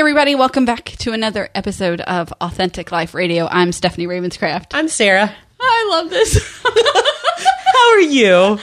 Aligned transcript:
everybody. 0.00 0.34
Welcome 0.34 0.64
back 0.64 0.86
to 1.00 1.12
another 1.12 1.50
episode 1.54 2.00
of 2.00 2.32
Authentic 2.40 2.90
Life 2.90 3.12
Radio. 3.12 3.46
I'm 3.48 3.70
Stephanie 3.70 4.06
Ravenscraft. 4.06 4.68
I'm 4.72 4.88
Sarah. 4.88 5.30
I 5.60 5.88
love 5.90 6.08
this. 6.08 6.62
How 6.64 7.92
are 7.92 8.00
you? 8.00 8.58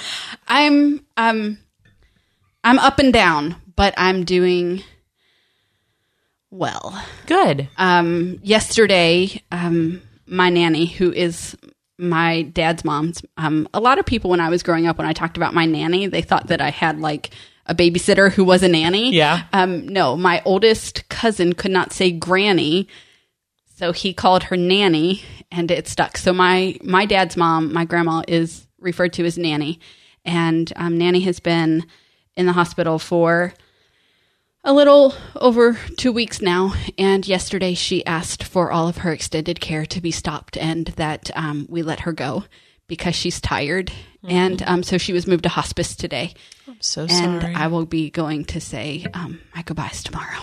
I'm 0.47 1.05
um 1.15 1.59
I'm 2.63 2.79
up 2.79 2.97
and 2.97 3.13
down, 3.13 3.55
but 3.75 3.93
I'm 3.97 4.25
doing 4.25 4.81
well. 6.49 6.99
Good. 7.27 7.69
Um 7.77 8.39
yesterday, 8.41 9.43
um 9.51 10.01
my 10.25 10.49
nanny 10.49 10.87
who 10.87 11.13
is 11.13 11.55
my 11.99 12.41
dad's 12.41 12.83
mom's 12.83 13.21
um 13.37 13.69
a 13.75 13.79
lot 13.79 13.99
of 13.99 14.07
people 14.07 14.31
when 14.31 14.39
I 14.39 14.49
was 14.49 14.63
growing 14.63 14.87
up 14.87 14.97
when 14.97 15.05
I 15.07 15.13
talked 15.13 15.37
about 15.37 15.53
my 15.53 15.67
nanny, 15.67 16.07
they 16.07 16.23
thought 16.23 16.47
that 16.47 16.61
I 16.61 16.71
had 16.71 16.99
like 16.99 17.29
a 17.67 17.75
babysitter 17.75 18.31
who 18.31 18.43
was 18.43 18.63
a 18.63 18.67
nanny. 18.67 19.11
Yeah. 19.11 19.43
Um 19.53 19.87
no, 19.87 20.17
my 20.17 20.41
oldest 20.45 21.07
cousin 21.09 21.53
could 21.53 21.71
not 21.71 21.93
say 21.93 22.11
granny, 22.11 22.87
so 23.75 23.91
he 23.91 24.13
called 24.13 24.43
her 24.43 24.57
nanny 24.57 25.23
and 25.51 25.69
it 25.69 25.87
stuck. 25.87 26.17
So 26.17 26.33
my 26.33 26.77
my 26.81 27.05
dad's 27.05 27.37
mom, 27.37 27.73
my 27.73 27.85
grandma 27.85 28.23
is 28.27 28.67
referred 28.79 29.13
to 29.13 29.25
as 29.25 29.37
nanny 29.37 29.79
and 30.25 30.71
um, 30.75 30.97
nanny 30.97 31.21
has 31.21 31.39
been 31.39 31.85
in 32.35 32.45
the 32.45 32.53
hospital 32.53 32.99
for 32.99 33.53
a 34.63 34.73
little 34.73 35.13
over 35.35 35.79
two 35.97 36.11
weeks 36.11 36.41
now. 36.41 36.73
And 36.97 37.27
yesterday 37.27 37.73
she 37.73 38.05
asked 38.05 38.43
for 38.43 38.71
all 38.71 38.87
of 38.87 38.97
her 38.97 39.13
extended 39.13 39.61
care 39.61 39.85
to 39.85 40.01
be 40.01 40.11
stopped 40.11 40.57
and 40.57 40.87
that 40.97 41.31
um, 41.35 41.65
we 41.69 41.81
let 41.81 42.01
her 42.01 42.11
go 42.11 42.43
because 42.87 43.15
she's 43.15 43.39
tired. 43.41 43.91
And 44.27 44.61
um, 44.63 44.83
so 44.83 44.97
she 44.97 45.13
was 45.13 45.25
moved 45.25 45.43
to 45.43 45.49
hospice 45.49 45.95
today. 45.95 46.33
I'm 46.67 46.75
so 46.81 47.03
And 47.09 47.41
sorry. 47.41 47.55
I 47.55 47.67
will 47.67 47.85
be 47.85 48.09
going 48.09 48.43
to 48.45 48.59
say 48.59 49.05
um, 49.13 49.39
my 49.55 49.61
goodbyes 49.61 50.03
tomorrow. 50.03 50.41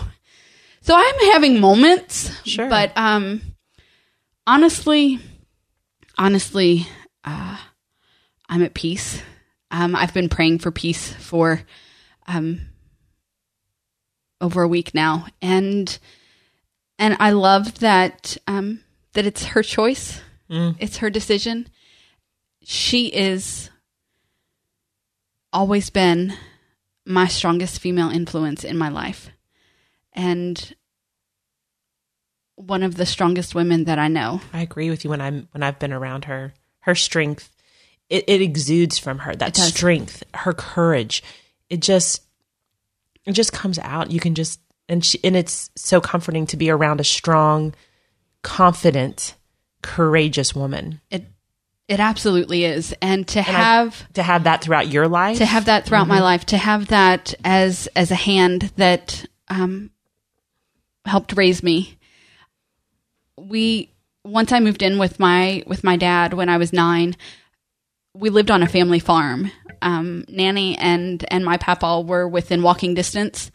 So 0.80 0.94
I'm 0.96 1.32
having 1.32 1.60
moments, 1.60 2.30
Sure. 2.46 2.68
but 2.68 2.96
um, 2.96 3.42
honestly, 4.46 5.18
honestly, 6.16 6.86
uh, 7.24 7.58
I'm 8.48 8.62
at 8.62 8.72
peace. 8.74 9.20
Um, 9.70 9.94
I've 9.96 10.14
been 10.14 10.28
praying 10.30 10.60
for 10.60 10.70
peace 10.70 11.12
for 11.12 11.60
um, 12.26 12.60
over 14.40 14.62
a 14.62 14.68
week 14.68 14.94
now, 14.94 15.26
and 15.42 15.98
and 16.98 17.16
I 17.18 17.30
love 17.32 17.80
that 17.80 18.36
um, 18.46 18.80
that 19.14 19.26
it's 19.26 19.44
her 19.46 19.62
choice. 19.62 20.20
Mm. 20.50 20.76
It's 20.78 20.98
her 20.98 21.10
decision. 21.10 21.66
She 22.64 23.08
is 23.08 23.70
always 25.52 25.90
been 25.90 26.34
my 27.06 27.26
strongest 27.26 27.78
female 27.78 28.10
influence 28.10 28.64
in 28.64 28.78
my 28.78 28.88
life, 28.88 29.30
and 30.12 30.74
one 32.56 32.82
of 32.82 32.96
the 32.96 33.06
strongest 33.06 33.54
women 33.54 33.84
that 33.84 33.98
I 33.98 34.08
know. 34.08 34.40
I 34.52 34.62
agree 34.62 34.90
with 34.90 35.04
you 35.04 35.10
when 35.10 35.20
I'm 35.20 35.48
when 35.52 35.62
I've 35.62 35.78
been 35.78 35.92
around 35.92 36.24
her. 36.24 36.54
Her 36.80 36.94
strength, 36.94 37.50
it, 38.08 38.24
it 38.26 38.42
exudes 38.42 38.98
from 38.98 39.20
her. 39.20 39.34
That 39.34 39.56
strength, 39.56 40.22
her 40.34 40.52
courage, 40.52 41.22
it 41.68 41.80
just 41.80 42.22
it 43.24 43.32
just 43.32 43.52
comes 43.52 43.78
out. 43.78 44.10
You 44.10 44.20
can 44.20 44.34
just 44.34 44.60
and 44.88 45.04
she, 45.04 45.18
and 45.24 45.36
it's 45.36 45.70
so 45.76 46.00
comforting 46.00 46.46
to 46.46 46.56
be 46.56 46.70
around 46.70 47.00
a 47.00 47.04
strong, 47.04 47.74
confident, 48.42 49.34
courageous 49.82 50.54
woman. 50.54 51.00
It 51.10 51.26
it 51.88 52.00
absolutely 52.00 52.64
is, 52.64 52.94
and 53.02 53.26
to 53.28 53.40
I- 53.40 53.42
have 53.42 54.12
To 54.14 54.22
have 54.22 54.44
that 54.44 54.62
throughout 54.62 54.88
your 54.88 55.08
life, 55.08 55.38
to 55.38 55.44
have 55.46 55.66
that 55.66 55.84
throughout 55.86 56.08
my 56.08 56.20
life, 56.20 56.46
to 56.46 56.56
have 56.56 56.88
that 56.88 57.34
as 57.44 57.88
as 57.94 58.10
a 58.10 58.14
hand 58.16 58.72
that 58.76 59.24
um, 59.48 59.90
helped 61.04 61.36
raise 61.36 61.62
me. 61.62 61.98
We 63.38 63.90
once 64.24 64.52
I 64.52 64.60
moved 64.60 64.82
in 64.82 64.98
with 64.98 65.18
my 65.20 65.62
with 65.66 65.84
my 65.84 65.96
dad 65.96 66.34
when 66.34 66.48
I 66.48 66.56
was 66.56 66.72
nine. 66.72 67.16
We 68.14 68.30
lived 68.30 68.50
on 68.50 68.62
a 68.62 68.68
family 68.68 69.00
farm. 69.00 69.50
Um, 69.82 70.24
Nanny 70.28 70.78
and 70.78 71.24
and 71.30 71.44
my 71.44 71.56
papa 71.58 72.00
were 72.00 72.26
within 72.28 72.62
walking 72.62 72.94
distance. 72.94 73.50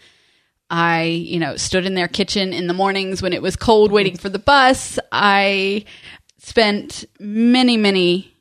I, 0.72 1.04
you 1.04 1.40
know, 1.40 1.58
stood 1.58 1.88
in 1.88 1.96
their 1.96 2.08
kitchen 2.08 2.54
in 2.54 2.68
the 2.68 2.75
mornings 2.75 3.24
when 3.24 3.34
it 3.34 3.42
was 3.42 3.56
cold 3.56 3.92
waiting 3.92 4.18
for 4.18 4.30
the 4.30 4.38
bus. 4.38 5.00
I 5.12 5.86
spent 6.40 7.06
many, 7.20 7.78
many 7.78 8.34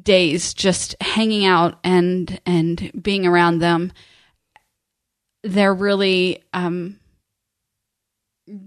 days 0.00 0.54
just 0.54 0.96
hanging 1.00 1.44
out 1.44 1.78
and 1.84 2.40
and 2.46 2.90
being 3.00 3.26
around 3.26 3.58
them. 3.58 3.92
They're 5.42 5.74
really 5.74 6.42
um 6.52 6.98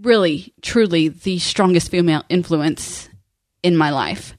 really 0.01 0.53
truly 0.61 1.09
the 1.09 1.39
strongest 1.39 1.91
female 1.91 2.23
influence 2.29 3.09
in 3.63 3.77
my 3.77 3.91
life. 3.91 4.35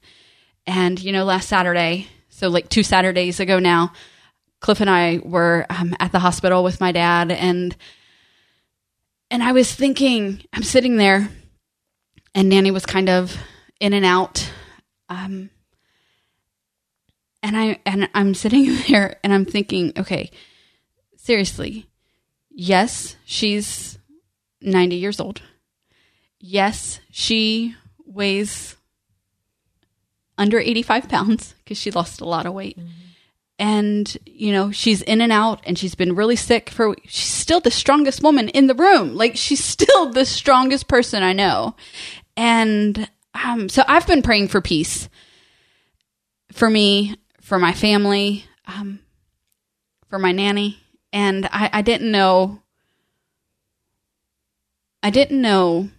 And 0.67 1.01
you 1.01 1.11
know, 1.11 1.23
last 1.23 1.47
Saturday, 1.47 2.07
so 2.29 2.49
like 2.49 2.69
two 2.69 2.83
Saturdays 2.83 3.39
ago 3.39 3.59
now, 3.59 3.93
Cliff 4.59 4.81
and 4.81 4.89
I 4.89 5.19
were 5.23 5.65
um, 5.69 5.95
at 5.99 6.11
the 6.11 6.19
hospital 6.19 6.63
with 6.63 6.81
my 6.81 6.91
dad, 6.91 7.31
and 7.31 7.75
and 9.31 9.41
I 9.41 9.51
was 9.51 9.73
thinking, 9.73 10.43
I'm 10.51 10.63
sitting 10.63 10.97
there, 10.97 11.29
and 12.35 12.49
Nanny 12.49 12.71
was 12.71 12.85
kind 12.85 13.09
of 13.09 13.37
in 13.79 13.93
and 13.93 14.05
out, 14.05 14.51
um, 15.09 15.49
and 17.41 17.57
I 17.57 17.79
and 17.85 18.09
I'm 18.13 18.33
sitting 18.33 18.75
there, 18.87 19.17
and 19.23 19.33
I'm 19.33 19.45
thinking, 19.45 19.93
okay, 19.97 20.31
seriously, 21.17 21.87
yes, 22.49 23.15
she's 23.25 23.99
90 24.61 24.95
years 24.95 25.19
old. 25.19 25.41
Yes, 26.39 26.99
she 27.11 27.75
weighs 28.05 28.75
under 30.37 30.59
85 30.59 31.09
pounds 31.09 31.53
because 31.63 31.77
she 31.77 31.91
lost 31.91 32.21
a 32.21 32.25
lot 32.25 32.45
of 32.45 32.53
weight. 32.53 32.77
And, 33.59 34.17
you 34.25 34.53
know, 34.53 34.71
she's 34.71 35.01
in 35.01 35.19
and 35.19 35.33
out 35.33 35.61
and 35.65 35.77
she's 35.77 35.93
been 35.93 36.15
really 36.15 36.37
sick 36.37 36.69
for, 36.69 36.95
she's 37.03 37.27
still 37.29 37.59
the 37.59 37.69
strongest 37.69 38.23
woman 38.23 38.47
in 38.47 38.67
the 38.67 38.73
room. 38.73 39.15
Like, 39.15 39.35
she's 39.35 39.63
still 39.63 40.11
the 40.11 40.25
strongest 40.25 40.87
person 40.87 41.23
I 41.23 41.33
know. 41.33 41.75
And, 42.37 43.09
um, 43.33 43.69
so 43.69 43.83
I've 43.87 44.07
been 44.07 44.21
praying 44.21 44.47
for 44.49 44.61
peace 44.61 45.09
for 46.51 46.69
me, 46.69 47.15
for 47.41 47.59
my 47.59 47.73
family, 47.73 48.45
um, 48.65 48.99
for 50.09 50.19
my 50.19 50.31
nanny. 50.31 50.79
And 51.13 51.47
I, 51.51 51.69
I 51.73 51.81
didn't 51.81 52.11
know, 52.11 52.61
I 55.01 55.09
didn't 55.09 55.41
know, 55.41 55.89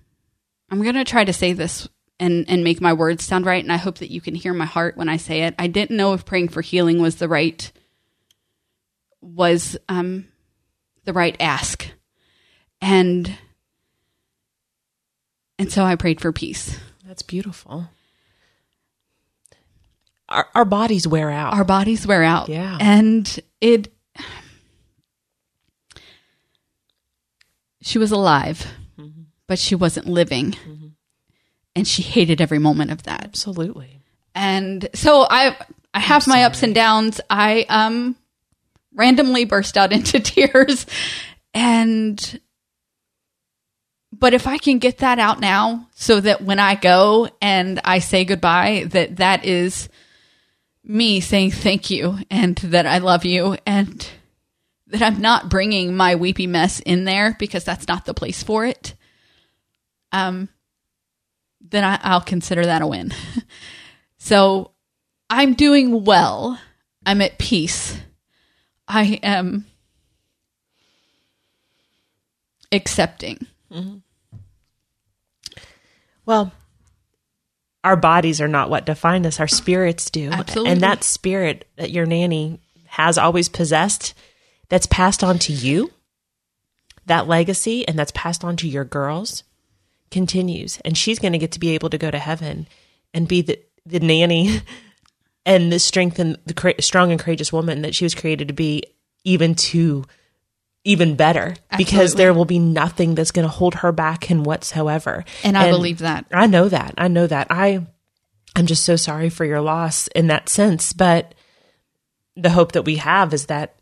I'm 0.71 0.83
to 0.83 1.05
try 1.05 1.25
to 1.25 1.33
say 1.33 1.53
this 1.53 1.89
and 2.21 2.45
and 2.49 2.63
make 2.63 2.81
my 2.81 2.93
words 2.93 3.25
sound 3.25 3.47
right 3.47 3.63
and 3.65 3.73
I 3.73 3.79
hope 3.79 3.99
that 3.99 4.11
you 4.11 4.21
can 4.21 4.35
hear 4.35 4.53
my 4.53 4.67
heart 4.67 4.97
when 4.97 5.09
I 5.09 5.17
say 5.17 5.43
it. 5.43 5.55
I 5.59 5.67
didn't 5.67 5.97
know 5.97 6.13
if 6.13 6.27
praying 6.27 6.49
for 6.49 6.61
healing 6.61 7.01
was 7.01 7.17
the 7.17 7.29
right 7.29 7.73
was 9.23 9.77
um 9.89 10.29
the 11.05 11.13
right 11.13 11.37
ask. 11.41 11.91
And 12.81 13.37
and 15.59 15.73
so 15.73 15.83
I 15.85 15.97
prayed 15.97 16.21
for 16.21 16.33
peace. 16.33 16.79
That's 17.11 17.23
beautiful. 17.23 17.89
Our, 20.29 20.47
our 20.55 20.65
bodies 20.65 21.09
wear 21.09 21.29
out. 21.29 21.55
Our 21.55 21.65
bodies 21.65 22.07
wear 22.07 22.23
out. 22.23 22.49
Yeah. 22.49 22.79
And 22.81 23.41
it 23.61 23.93
she 27.83 27.99
was 27.99 28.13
alive, 28.13 28.65
but 29.49 29.59
she 29.59 29.75
wasn't 29.75 30.07
living. 30.07 30.55
And 31.75 31.89
she 31.89 32.03
hated 32.03 32.41
every 32.41 32.61
moment 32.61 32.93
of 32.93 33.03
that. 33.03 33.25
Absolutely. 33.25 34.03
and 34.37 34.89
so 34.95 35.27
I 35.29 35.57
I 35.93 35.99
have 35.99 36.29
my 36.29 36.45
ups 36.45 36.63
and 36.63 36.77
downs. 36.77 37.21
I 37.29 37.67
um 37.69 38.15
randomly 38.95 39.47
burst 39.47 39.77
out 39.77 39.93
into 39.93 40.21
tears 40.21 40.87
and 41.55 42.41
but 44.21 44.35
if 44.35 44.47
I 44.47 44.59
can 44.59 44.79
get 44.79 44.99
that 44.99 45.19
out 45.19 45.41
now 45.41 45.89
so 45.95 46.21
that 46.21 46.43
when 46.43 46.59
I 46.59 46.75
go 46.75 47.29
and 47.41 47.81
I 47.85 47.99
say 47.99 48.25
goodbye 48.25 48.85
that 48.91 49.17
that 49.17 49.45
is 49.45 49.89
me 50.85 51.21
saying 51.21 51.51
thank 51.51 51.91
you 51.91 52.19
and 52.31 52.57
that 52.57 52.87
I 52.87 52.99
love 52.99 53.25
you 53.25 53.57
and 53.67 54.07
that 54.89 55.03
I'm 55.03 55.21
not 55.21 55.49
bringing 55.49 55.97
my 55.97 56.15
weepy 56.17 56.47
mess 56.47 56.81
in 56.81 57.05
there 57.05 57.35
because 57.39 57.65
that's 57.65 57.89
not 57.89 58.05
the 58.05 58.15
place 58.15 58.43
for 58.43 58.67
it. 58.67 58.95
Um 60.13 60.49
then 61.61 61.85
I, 61.85 61.99
I'll 62.03 62.21
consider 62.21 62.67
that 62.67 62.83
a 62.83 62.87
win. 62.87 63.13
so 64.19 64.73
I'm 65.29 65.55
doing 65.55 66.05
well. 66.05 66.61
I'm 67.07 67.23
at 67.23 67.39
peace. 67.39 67.97
I 68.89 69.21
am 69.23 69.67
accepting. 72.73 73.47
Well, 76.31 76.53
our 77.83 77.97
bodies 77.97 78.41
are 78.41 78.47
not 78.47 78.71
what 78.71 78.87
define 78.87 79.27
us, 79.27 79.41
our 79.41 79.49
spirits 79.49 80.11
do. 80.11 80.31
Absolutely. 80.31 80.71
And 80.71 80.81
that 80.81 81.03
spirit 81.03 81.67
that 81.75 81.91
your 81.91 82.07
nanny 82.07 82.61
has 82.87 83.19
always 83.19 83.49
possessed, 83.49 84.15
that's 84.69 84.87
passed 84.87 85.25
on 85.25 85.41
to 85.41 85.53
you, 85.53 85.91
that 87.07 87.27
legacy 87.27 87.87
and 87.89 87.99
that's 87.99 88.13
passed 88.15 88.45
on 88.45 88.55
to 88.59 88.69
your 88.69 88.85
girls 88.85 89.43
continues 90.13 90.79
and 90.85 90.97
she's 90.97 91.19
going 91.19 91.33
to 91.33 91.39
get 91.39 91.51
to 91.51 91.59
be 91.59 91.71
able 91.71 91.91
to 91.91 91.99
go 91.99 92.13
to 92.13 92.19
heaven 92.19 92.69
and 93.13 93.27
be 93.27 93.43
the 93.43 93.59
the 93.85 93.99
nanny 93.99 94.61
and 95.47 95.73
the 95.73 95.81
strength 95.81 96.21
and 96.21 96.39
the 96.47 96.55
cra- 96.55 96.81
strong 96.81 97.11
and 97.11 97.21
courageous 97.21 97.53
woman 97.53 97.83
that 97.83 97.95
she 97.95 98.05
was 98.05 98.15
created 98.15 98.47
to 98.47 98.55
be 98.55 98.85
even 99.25 99.57
to 99.57 100.05
even 100.85 101.15
better 101.15 101.55
because 101.77 102.15
there 102.15 102.33
will 102.33 102.47
be 102.47 102.59
nothing 102.59 103.15
that's 103.15 103.33
going 103.33 103.47
to 103.47 103.53
hold 103.53 103.75
her 103.77 103.93
back 103.93 104.31
in 104.31 104.45
whatsoever 104.45 105.25
And 105.45 105.57
I 105.57 105.71
believe 105.71 105.99
that. 105.99 106.27
I 106.33 106.47
know 106.47 106.69
that. 106.69 106.95
I 106.97 107.09
know 107.09 107.27
that. 107.27 107.49
I 107.51 107.87
I'm 108.57 108.67
just 108.67 108.85
so 108.85 108.97
sorry 108.97 109.29
for 109.29 109.45
your 109.45 109.61
loss 109.61 110.09
in 110.09 110.29
that 110.29 110.49
sense, 110.49 110.93
but 110.93 111.35
the 112.37 112.51
hope 112.51 112.73
that 112.73 112.85
we 112.85 112.97
have 112.97 113.35
is 113.35 113.47
that 113.47 113.77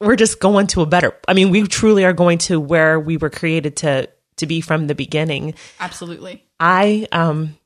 we're 0.00 0.16
just 0.16 0.40
going 0.40 0.66
to 0.68 0.82
a 0.82 0.86
better 0.86 1.14
I 1.28 1.34
mean, 1.34 1.50
we 1.50 1.66
truly 1.66 2.04
are 2.04 2.14
going 2.14 2.38
to 2.38 2.58
where 2.58 2.98
we 2.98 3.16
were 3.16 3.30
created 3.30 3.76
to 3.78 4.08
to 4.36 4.46
be 4.46 4.60
from 4.60 4.86
the 4.86 4.94
beginning. 4.94 5.54
Absolutely. 5.78 6.44
I 6.58 7.06
um 7.12 7.56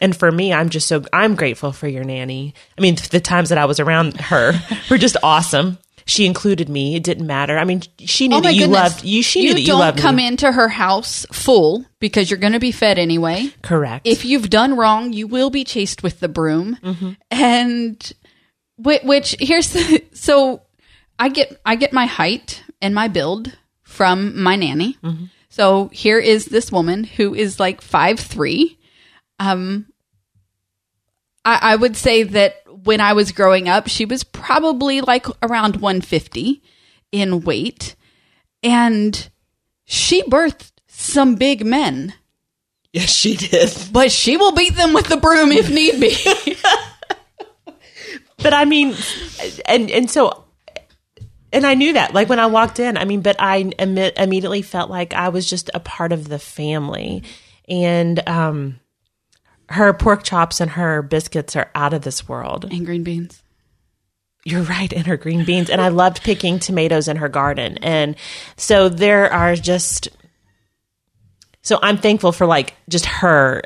and 0.00 0.14
for 0.16 0.30
me, 0.30 0.52
I'm 0.52 0.68
just 0.68 0.86
so 0.86 1.02
I'm 1.12 1.34
grateful 1.34 1.72
for 1.72 1.88
your 1.88 2.04
nanny. 2.04 2.54
I 2.76 2.82
mean, 2.82 2.96
the 3.10 3.20
times 3.20 3.48
that 3.48 3.58
I 3.58 3.64
was 3.64 3.80
around 3.80 4.20
her 4.20 4.52
were 4.90 4.98
just 4.98 5.16
awesome. 5.22 5.78
She 6.08 6.24
included 6.24 6.68
me. 6.70 6.96
It 6.96 7.04
didn't 7.04 7.26
matter. 7.26 7.58
I 7.58 7.64
mean, 7.64 7.82
she 7.98 8.28
knew 8.28 8.36
Oh 8.36 8.40
that 8.40 8.54
you 8.54 8.62
goodness. 8.62 8.76
loved 8.94 9.04
you. 9.04 9.22
She 9.22 9.40
knew 9.42 9.48
you 9.48 9.54
that 9.54 9.60
you 9.60 9.66
don't 9.66 9.78
loved 9.80 9.98
come 9.98 10.16
me. 10.16 10.26
into 10.26 10.50
her 10.50 10.68
house 10.68 11.26
full 11.30 11.84
because 12.00 12.30
you're 12.30 12.40
going 12.40 12.54
to 12.54 12.58
be 12.58 12.72
fed 12.72 12.98
anyway. 12.98 13.50
Correct. 13.62 14.06
If 14.06 14.24
you've 14.24 14.48
done 14.48 14.74
wrong, 14.74 15.12
you 15.12 15.26
will 15.26 15.50
be 15.50 15.64
chased 15.64 16.02
with 16.02 16.20
the 16.20 16.28
broom. 16.28 16.78
Mm-hmm. 16.82 17.10
And 17.30 18.12
which, 18.78 19.02
which 19.02 19.36
here's 19.38 19.70
the, 19.74 20.02
so 20.14 20.62
I 21.18 21.28
get 21.28 21.60
I 21.66 21.76
get 21.76 21.92
my 21.92 22.06
height 22.06 22.62
and 22.80 22.94
my 22.94 23.08
build 23.08 23.54
from 23.82 24.40
my 24.42 24.56
nanny. 24.56 24.96
Mm-hmm. 25.04 25.24
So 25.50 25.88
here 25.92 26.18
is 26.18 26.46
this 26.46 26.72
woman 26.72 27.04
who 27.04 27.34
is 27.34 27.60
like 27.60 27.80
five 27.82 28.18
three. 28.18 28.78
Um, 29.38 29.86
I, 31.44 31.58
I 31.72 31.76
would 31.76 31.96
say 31.96 32.22
that 32.22 32.54
when 32.84 33.00
I 33.00 33.12
was 33.12 33.32
growing 33.32 33.68
up, 33.68 33.88
she 33.88 34.04
was 34.04 34.24
probably 34.24 35.00
like 35.00 35.26
around 35.42 35.76
150 35.76 36.62
in 37.12 37.40
weight, 37.40 37.96
and 38.62 39.28
she 39.84 40.22
birthed 40.22 40.72
some 40.86 41.36
big 41.36 41.64
men. 41.64 42.14
yes, 42.92 43.10
she 43.10 43.36
did. 43.36 43.74
But 43.92 44.12
she 44.12 44.36
will 44.36 44.52
beat 44.52 44.76
them 44.76 44.92
with 44.92 45.06
the 45.06 45.16
broom 45.16 45.52
if 45.52 45.70
need 45.70 46.00
be. 46.00 46.16
but 48.38 48.52
I 48.52 48.64
mean, 48.64 48.94
and 49.66 49.90
and 49.90 50.10
so, 50.10 50.44
and 51.52 51.66
I 51.66 51.74
knew 51.74 51.94
that. 51.94 52.14
Like 52.14 52.28
when 52.28 52.40
I 52.40 52.46
walked 52.46 52.78
in, 52.80 52.96
I 52.96 53.04
mean, 53.04 53.22
but 53.22 53.36
I 53.40 53.64
imme- 53.64 54.18
immediately 54.18 54.62
felt 54.62 54.90
like 54.90 55.14
I 55.14 55.30
was 55.30 55.48
just 55.48 55.70
a 55.74 55.80
part 55.80 56.12
of 56.12 56.28
the 56.28 56.38
family, 56.38 57.22
and 57.68 58.26
um, 58.28 58.80
her 59.70 59.92
pork 59.92 60.22
chops 60.22 60.60
and 60.60 60.70
her 60.72 61.02
biscuits 61.02 61.56
are 61.56 61.70
out 61.74 61.92
of 61.92 62.02
this 62.02 62.28
world. 62.28 62.64
and 62.70 62.86
green 62.86 63.02
beans. 63.02 63.42
You're 64.44 64.62
right, 64.62 64.92
and 64.92 65.06
her 65.06 65.16
green 65.16 65.44
beans, 65.44 65.68
and 65.68 65.80
I 65.80 65.88
loved 65.88 66.22
picking 66.22 66.58
tomatoes 66.58 67.08
in 67.08 67.16
her 67.16 67.28
garden, 67.28 67.78
and 67.82 68.16
so 68.56 68.88
there 68.88 69.30
are 69.32 69.56
just. 69.56 70.08
So 71.62 71.78
I'm 71.82 71.98
thankful 71.98 72.32
for 72.32 72.46
like 72.46 72.74
just 72.88 73.04
her 73.06 73.62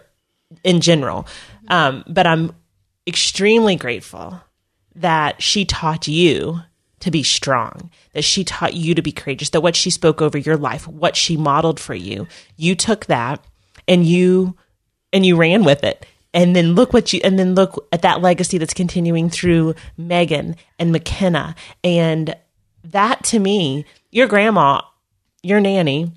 in 0.65 0.81
general, 0.81 1.27
um, 1.69 2.03
but 2.09 2.27
I'm 2.27 2.53
extremely 3.07 3.77
grateful 3.77 4.41
that 4.97 5.41
she 5.43 5.65
taught 5.65 6.09
you 6.09 6.61
to 7.01 7.11
be 7.11 7.23
strong, 7.23 7.91
that 8.15 8.25
she 8.25 8.43
taught 8.43 8.75
you 8.75 8.95
to 8.95 9.03
be 9.03 9.13
courageous, 9.13 9.51
that 9.51 9.61
what 9.61 9.77
she 9.77 9.91
spoke 9.91 10.23
over 10.23 10.39
your 10.39 10.57
life, 10.57 10.89
what 10.89 11.17
she 11.17 11.37
modeled 11.37 11.79
for 11.79 11.95
you, 11.95 12.27
you 12.57 12.75
took 12.75 13.07
that 13.07 13.45
and 13.87 14.07
you 14.07 14.57
and 15.13 15.25
you 15.27 15.37
ran 15.37 15.65
with 15.65 15.85
it. 15.85 16.07
And 16.35 16.57
then 16.57 16.75
look 16.75 16.93
what 16.95 17.13
you 17.13 17.21
and 17.23 17.39
then 17.39 17.55
look 17.55 17.87
at 17.93 18.03
that 18.03 18.23
legacy 18.23 18.57
that's 18.59 18.73
continuing 18.73 19.29
through 19.29 19.75
Megan 19.99 20.57
and 20.79 20.91
McKenna. 20.91 21.55
And 21.85 22.35
that 22.85 23.23
to 23.25 23.39
me, 23.39 23.85
your 24.11 24.27
grandma, 24.29 24.81
your 25.43 25.61
nanny, 25.61 26.11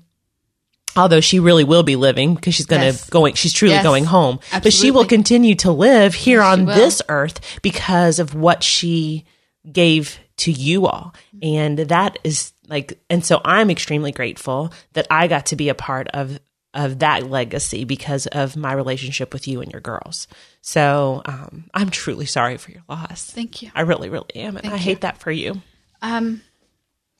although 0.96 1.20
she 1.20 1.38
really 1.38 1.64
will 1.64 1.82
be 1.82 1.96
living 1.96 2.34
because 2.34 2.54
she's 2.54 2.64
going 2.66 2.80
to 2.80 2.86
Yes. 2.86 3.10
going 3.10 3.34
she's 3.34 3.52
truly 3.52 3.74
Yes. 3.74 3.84
going 3.84 4.04
home 4.04 4.40
but 4.62 4.72
she 4.72 4.90
will 4.90 5.04
continue 5.04 5.54
to 5.56 5.70
live 5.70 6.14
here 6.14 6.40
on 6.40 6.64
this 6.64 7.02
earth 7.10 7.58
because 7.60 8.18
of 8.18 8.34
what 8.34 8.62
she 8.62 9.26
gave 9.70 10.18
to 10.38 10.50
you 10.50 10.86
all 10.86 11.14
and 11.42 11.78
that 11.78 12.18
is 12.24 12.52
like 12.68 12.98
and 13.10 13.22
so 13.24 13.40
i'm 13.44 13.68
extremely 13.70 14.10
grateful 14.12 14.72
that 14.94 15.06
i 15.10 15.26
got 15.26 15.46
to 15.46 15.56
be 15.56 15.68
a 15.68 15.74
part 15.74 16.08
of 16.14 16.38
of 16.76 17.00
that 17.00 17.28
legacy 17.28 17.84
because 17.84 18.26
of 18.28 18.56
my 18.56 18.72
relationship 18.72 19.32
with 19.32 19.48
you 19.48 19.60
and 19.60 19.72
your 19.72 19.80
girls 19.80 20.28
so 20.60 21.22
um, 21.24 21.64
i'm 21.74 21.90
truly 21.90 22.26
sorry 22.26 22.56
for 22.56 22.70
your 22.70 22.82
loss 22.88 23.30
Thank 23.30 23.62
you. 23.62 23.70
i 23.74 23.80
really 23.80 24.08
really 24.08 24.34
am 24.36 24.56
and 24.56 24.66
i 24.72 24.76
hate 24.76 25.00
that 25.00 25.18
for 25.18 25.30
you 25.32 25.60
Um, 26.02 26.42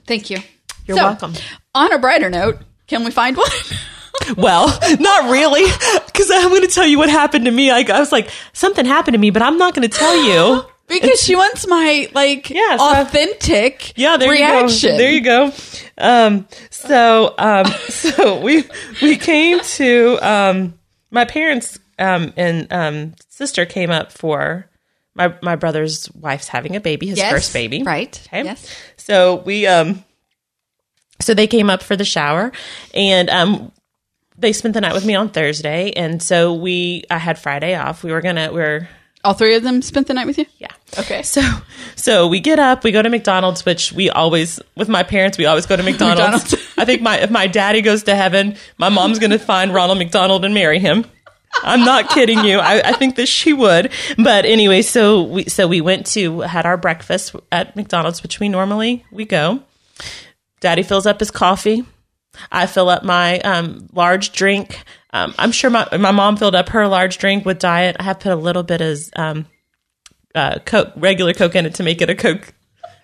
thank 0.07 0.31
you. 0.31 0.39
You're 0.87 0.99
So, 0.99 1.03
welcome. 1.03 1.33
On 1.75 1.93
a 1.93 1.99
brighter 1.99 2.31
note, 2.31 2.59
can 2.87 3.03
we 3.05 3.11
find 3.11 3.37
one? 3.37 3.49
Well, 4.37 4.67
not 4.99 5.31
really, 5.31 5.65
because 6.07 6.31
I'm 6.33 6.49
going 6.49 6.63
to 6.63 6.69
tell 6.69 6.87
you 6.87 6.99
what 6.99 7.09
happened 7.11 7.45
to 7.45 7.51
me. 7.51 7.71
I, 7.71 7.85
I 7.89 8.01
was 8.01 8.11
like, 8.11 8.31
something 8.55 8.85
happened 8.87 9.13
to 9.15 9.19
me, 9.19 9.31
but 9.31 9.43
I'm 9.43 9.59
not 9.59 9.75
going 9.75 9.89
to 9.89 9.95
tell 9.97 10.17
you. 10.25 10.63
because 10.89 11.21
she 11.21 11.35
wants 11.37 11.67
my 11.67 12.09
like 12.15 12.51
Yeah, 12.51 12.77
so 12.77 13.01
authentic 13.03 13.93
Yeah, 13.97 14.17
there 14.17 14.31
reaction. 14.31 14.91
you 14.93 14.97
go. 14.97 14.99
There 14.99 15.13
you 15.13 15.21
go. 15.21 15.53
Um, 15.99 16.49
so, 16.71 17.35
um, 17.39 17.65
so 17.89 18.41
we 18.41 18.65
we 19.03 19.17
came 19.17 19.61
to 19.61 20.19
um, 20.23 20.75
my 21.11 21.25
parents 21.25 21.79
um, 21.99 22.33
and 22.37 22.71
um, 22.73 23.15
sister 23.29 23.65
came 23.67 23.91
up 23.91 24.13
for 24.13 24.69
my 25.15 25.35
my 25.43 25.57
brother's 25.57 26.11
wife's 26.13 26.49
having 26.49 26.77
a 26.77 26.81
baby, 26.81 27.07
his 27.07 27.19
Yes, 27.19 27.33
first 27.33 27.53
baby, 27.55 27.83
right? 27.83 28.21
Okay. 28.29 28.45
Yes. 28.45 28.71
So 28.97 29.37
we 29.37 29.67
um 29.67 30.05
so 31.21 31.33
they 31.33 31.47
came 31.47 31.71
up 31.71 31.83
for 31.83 31.97
the 31.97 32.05
shower 32.05 32.53
and 32.93 33.31
um 33.31 33.73
they 34.39 34.53
spent 34.53 34.75
the 34.75 34.83
night 34.83 34.93
with 34.93 35.07
me 35.07 35.15
on 35.15 35.31
Thursday 35.31 35.93
and 35.93 36.23
so 36.23 36.53
we 36.53 37.05
I 37.11 37.17
had 37.17 37.39
Friday 37.39 37.75
off. 37.75 38.03
We 38.05 38.13
were 38.13 38.21
gonna 38.21 38.53
we 38.53 38.61
are 38.61 38.89
All 39.27 39.35
three 39.35 39.57
of 39.57 39.63
them 39.65 39.83
spent 39.83 40.07
the 40.07 40.15
night 40.15 40.27
with 40.27 40.39
you. 40.39 40.47
yeah. 40.59 40.71
Okay. 40.99 41.23
So 41.23 41.43
so 41.97 42.29
we 42.29 42.39
get 42.41 42.59
up, 42.61 42.85
we 42.85 42.93
go 42.93 43.03
to 43.03 43.11
McDonald's, 43.11 43.65
which 43.67 43.93
we 43.93 44.09
always 44.09 44.61
with 44.77 44.89
my 44.89 45.03
parents 45.03 45.37
we 45.37 45.47
always 45.47 45.67
go 45.67 45.77
to 45.77 45.83
McDonald's. 45.91 46.45
McDonald's. 46.53 46.55
I 46.79 46.85
think 46.85 47.03
my 47.03 47.19
if 47.19 47.31
my 47.31 47.49
daddy 47.49 47.83
goes 47.83 48.05
to 48.05 48.15
heaven, 48.15 48.57
my 48.79 48.89
mom's 48.89 49.19
gonna 49.19 49.39
find 49.39 49.75
Ronald 49.75 49.99
McDonald 49.99 50.45
and 50.45 50.55
marry 50.55 50.79
him. 50.79 51.05
I'm 51.63 51.81
not 51.81 52.11
kidding 52.11 52.45
you. 52.45 52.59
I, 52.59 52.91
I 52.91 52.93
think 52.93 53.17
that 53.17 53.27
she 53.29 53.53
would. 53.53 53.91
But 54.17 54.45
anyway, 54.45 54.83
so 54.83 55.23
we 55.23 55.45
so 55.47 55.67
we 55.67 55.81
went 55.81 56.07
to 56.09 56.41
had 56.41 56.67
our 56.67 56.77
breakfast 56.77 57.35
at 57.51 57.75
McDonald's, 57.77 58.23
which 58.23 58.39
we 58.41 58.49
normally 58.49 59.05
we 59.11 59.25
go. 59.25 59.61
Daddy 60.61 60.83
fills 60.83 61.07
up 61.07 61.19
his 61.21 61.31
coffee. 61.31 61.85
I 62.51 62.67
fill 62.67 62.89
up 62.89 63.03
my 63.03 63.39
um, 63.41 63.89
large 63.93 64.33
drink. 64.33 64.85
Um, 65.13 65.35
I'm 65.39 65.53
sure 65.53 65.71
my 65.71 65.89
my 65.97 66.11
mom 66.11 66.37
filled 66.37 66.55
up 66.55 66.71
her 66.71 66.87
large 66.89 67.19
drink 67.19 67.45
with 67.45 67.59
diet. 67.59 67.97
I 67.99 68.05
have 68.05 68.21
put 68.21 68.33
a 68.33 68.37
little 68.37 68.63
bit 68.63 68.81
of 68.81 68.99
um, 69.17 69.47
uh, 70.35 70.59
Coke, 70.65 70.93
regular 70.97 71.33
Coke 71.33 71.55
in 71.55 71.67
it 71.67 71.75
to 71.77 71.83
make 71.83 72.03
it 72.03 72.11
a 72.11 72.15
Coke. 72.15 72.53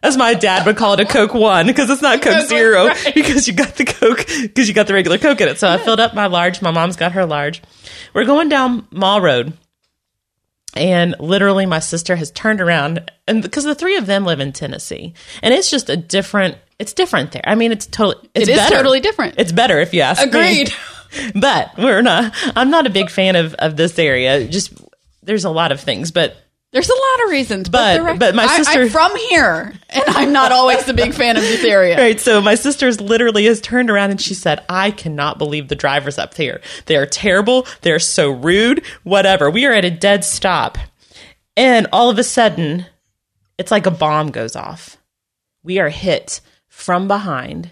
As 0.05 0.17
my 0.17 0.35
dad 0.35 0.67
would 0.67 0.77
call 0.77 0.95
it 0.95 1.01
a 1.01 1.05
Coke 1.05 1.33
One 1.33 1.67
because 1.67 1.89
it's 1.89 2.03
not 2.03 2.23
Coke 2.23 2.49
Zero 2.49 2.87
right. 2.87 3.12
because 3.15 3.47
you 3.47 3.55
got 3.55 3.77
the 3.77 3.85
Coke 3.85 4.27
because 4.27 4.67
you 4.69 4.75
got 4.75 4.89
the 4.89 4.95
regular 4.95 5.17
Coke 5.17 5.41
in 5.41 5.49
it. 5.49 5.59
So 5.59 5.69
I 5.69 5.79
filled 5.79 6.01
up 6.01 6.12
my 6.12 6.27
large. 6.27 6.61
My 6.61 6.73
mom's 6.73 6.97
got 6.97 7.12
her 7.12 7.25
large. 7.25 7.62
We're 8.12 8.25
going 8.25 8.49
down 8.49 8.87
Mall 8.91 9.21
Road, 9.21 9.57
and 10.75 11.14
literally 11.19 11.67
my 11.67 11.79
sister 11.79 12.17
has 12.17 12.31
turned 12.31 12.61
around 12.61 13.11
and 13.26 13.43
because 13.43 13.64
the 13.64 13.75
three 13.75 13.97
of 13.97 14.07
them 14.07 14.25
live 14.25 14.41
in 14.41 14.52
Tennessee, 14.52 15.14
and 15.43 15.55
it's 15.55 15.71
just 15.71 15.88
a 15.91 15.97
different. 15.97 16.57
It's 16.79 16.95
different 16.95 17.31
there. 17.31 17.45
I 17.45 17.55
mean, 17.55 17.71
it's 17.71 17.87
totally. 17.87 18.29
It's 18.35 18.49
It 18.49 18.57
is 18.57 18.69
totally 18.69 18.99
different. 18.99 19.37
It's 19.38 19.52
better 19.52 19.79
if 19.79 19.95
you 19.95 20.00
ask 20.00 20.21
me 20.21 20.29
Agreed. 20.29 20.73
but 21.35 21.76
we're 21.76 22.02
not 22.02 22.35
i'm 22.57 22.71
not 22.71 22.87
a 22.87 22.91
big 22.91 23.11
fan 23.11 23.37
of 23.37 23.55
of 23.55 23.76
this 23.76 23.99
area 23.99 24.47
just 24.47 24.73
there's 25.23 25.45
a 25.45 25.50
lot 25.50 25.73
of 25.73 25.81
things 25.81 26.11
but 26.11 26.37
There's 26.73 26.88
a 26.88 26.95
lot 26.95 27.25
of 27.25 27.31
reasons, 27.31 27.69
but 27.69 28.02
But- 28.02 28.19
but 28.19 28.35
my 28.35 28.47
sister- 28.57 28.83
I'm 28.83 28.88
from 28.88 29.14
here, 29.17 29.75
and 29.91 30.05
I'm 30.09 30.33
not 30.33 30.52
always 30.52 30.88
a 30.88 30.95
big 30.95 31.12
fan 31.12 31.37
of 31.37 31.43
this 31.43 31.64
area. 31.64 31.99
right 31.99 32.19
so 32.19 32.41
my 32.41 32.55
sister's 32.55 32.99
literally 33.00 33.45
has 33.45 33.61
turned 33.61 33.91
around 33.91 34.11
and 34.11 34.21
she 34.21 34.33
said 34.33 34.64
i 34.71 34.91
cannot 34.91 35.37
believe 35.38 35.69
the 35.69 35.75
drivers 35.76 36.19
up 36.19 36.35
here. 36.35 36.62
They 36.87 36.97
are 36.97 37.05
terrible. 37.07 37.67
They're 37.83 37.99
so 37.99 38.31
rude. 38.31 38.85
Whatever. 39.02 39.50
We 39.50 39.67
are 39.67 39.73
at 39.73 39.85
a 39.85 39.91
dead 39.91 40.25
stop. 40.25 40.79
And 41.57 41.87
all 41.93 42.09
of 42.09 42.19
a 42.19 42.25
sudden 42.25 42.87
it's 43.59 43.71
like 43.71 43.85
a 43.87 43.91
bomb 43.91 44.31
goes 44.31 44.57
off. 44.57 44.97
We 45.62 45.79
are 45.79 45.91
hit 45.91 46.41
from 46.69 47.07
behind 47.07 47.71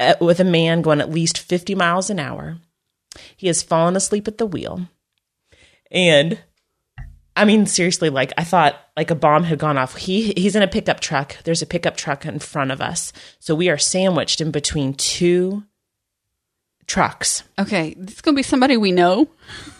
uh, 0.00 0.14
with 0.20 0.40
a 0.40 0.44
man 0.44 0.82
going 0.82 1.00
at 1.00 1.10
least 1.10 1.38
50 1.38 1.76
miles 1.76 2.10
an 2.10 2.18
hour. 2.18 2.58
He 3.36 3.46
has 3.46 3.62
fallen 3.62 3.94
asleep 3.94 4.26
at 4.26 4.38
the 4.38 4.46
wheel. 4.46 4.88
And 5.92 6.40
I 7.38 7.44
mean, 7.44 7.66
seriously, 7.66 8.10
like 8.10 8.32
I 8.36 8.44
thought 8.44 8.74
like 8.96 9.10
a 9.10 9.14
bomb 9.14 9.44
had 9.44 9.58
gone 9.58 9.78
off. 9.78 9.96
He 9.96 10.32
he's 10.36 10.56
in 10.56 10.62
a 10.62 10.68
pickup 10.68 11.00
truck. 11.00 11.36
There's 11.44 11.62
a 11.62 11.66
pickup 11.66 11.96
truck 11.96 12.26
in 12.26 12.38
front 12.40 12.70
of 12.72 12.80
us. 12.80 13.12
So 13.38 13.54
we 13.54 13.68
are 13.70 13.78
sandwiched 13.78 14.40
in 14.40 14.50
between 14.50 14.94
two 14.94 15.62
trucks. 16.86 17.42
Okay, 17.58 17.94
this 17.98 18.16
is 18.16 18.20
gonna 18.20 18.36
be 18.36 18.42
somebody 18.42 18.76
we 18.76 18.92
know. 18.92 19.28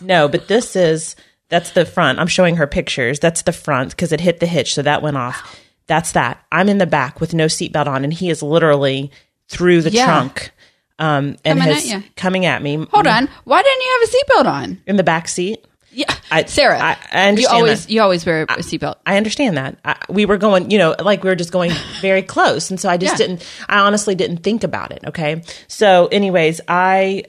No, 0.01 0.27
but 0.27 0.47
this 0.47 0.75
is 0.75 1.15
that's 1.49 1.71
the 1.71 1.85
front. 1.85 2.19
I'm 2.19 2.27
showing 2.27 2.55
her 2.57 2.67
pictures. 2.67 3.19
That's 3.19 3.41
the 3.41 3.51
front 3.53 3.91
because 3.91 4.11
it 4.11 4.21
hit 4.21 4.39
the 4.39 4.45
hitch, 4.45 4.73
so 4.73 4.81
that 4.83 5.01
went 5.01 5.17
off. 5.17 5.59
That's 5.87 6.11
that. 6.11 6.43
I'm 6.51 6.69
in 6.69 6.77
the 6.77 6.85
back 6.85 7.19
with 7.19 7.33
no 7.33 7.45
seatbelt 7.45 7.87
on, 7.87 8.03
and 8.03 8.13
he 8.13 8.29
is 8.29 8.43
literally 8.43 9.11
through 9.47 9.81
the 9.81 9.89
Yeah. 9.91 10.05
trunk. 10.05 10.51
Um, 10.99 11.37
and 11.45 11.59
Coming 11.59 11.73
has, 11.73 11.91
at 11.93 12.15
coming 12.15 12.45
at 12.45 12.61
me. 12.61 12.75
Hold 12.91 13.07
on, 13.07 13.29
why 13.45 13.63
didn't 13.63 13.81
you 13.81 13.99
have 13.99 14.09
a 14.09 14.11
seatbelt 14.11 14.51
on? 14.53 14.81
in 14.85 14.97
the 14.97 15.03
back 15.03 15.27
seat. 15.29 15.65
Yeah, 15.99 16.13
I- 16.31 16.45
Sarah, 16.45 16.79
I- 16.79 16.97
I 17.11 17.27
understand 17.27 17.39
you 17.39 17.47
always 17.49 17.85
that. 17.85 17.91
you 17.91 18.01
always 18.01 18.25
wear 18.25 18.43
a 18.43 18.47
seatbelt. 18.59 18.95
I 19.05 19.17
understand 19.17 19.57
that. 19.57 19.77
I, 19.83 19.97
we 20.09 20.25
were 20.25 20.37
going, 20.37 20.71
you 20.71 20.77
know, 20.77 20.95
like 20.99 21.23
we 21.23 21.29
were 21.29 21.35
just 21.35 21.51
going 21.51 21.71
very 22.01 22.21
close. 22.21 22.69
And 22.69 22.79
so 22.79 22.87
I 22.89 22.97
just 22.97 23.13
Yeah. 23.19 23.27
didn't, 23.27 23.45
I 23.67 23.79
honestly 23.79 24.15
didn't 24.15 24.37
think 24.37 24.63
about 24.63 24.91
it. 24.91 25.03
Okay. 25.07 25.43
So, 25.67 26.07
anyways, 26.07 26.61
I, 26.67 27.25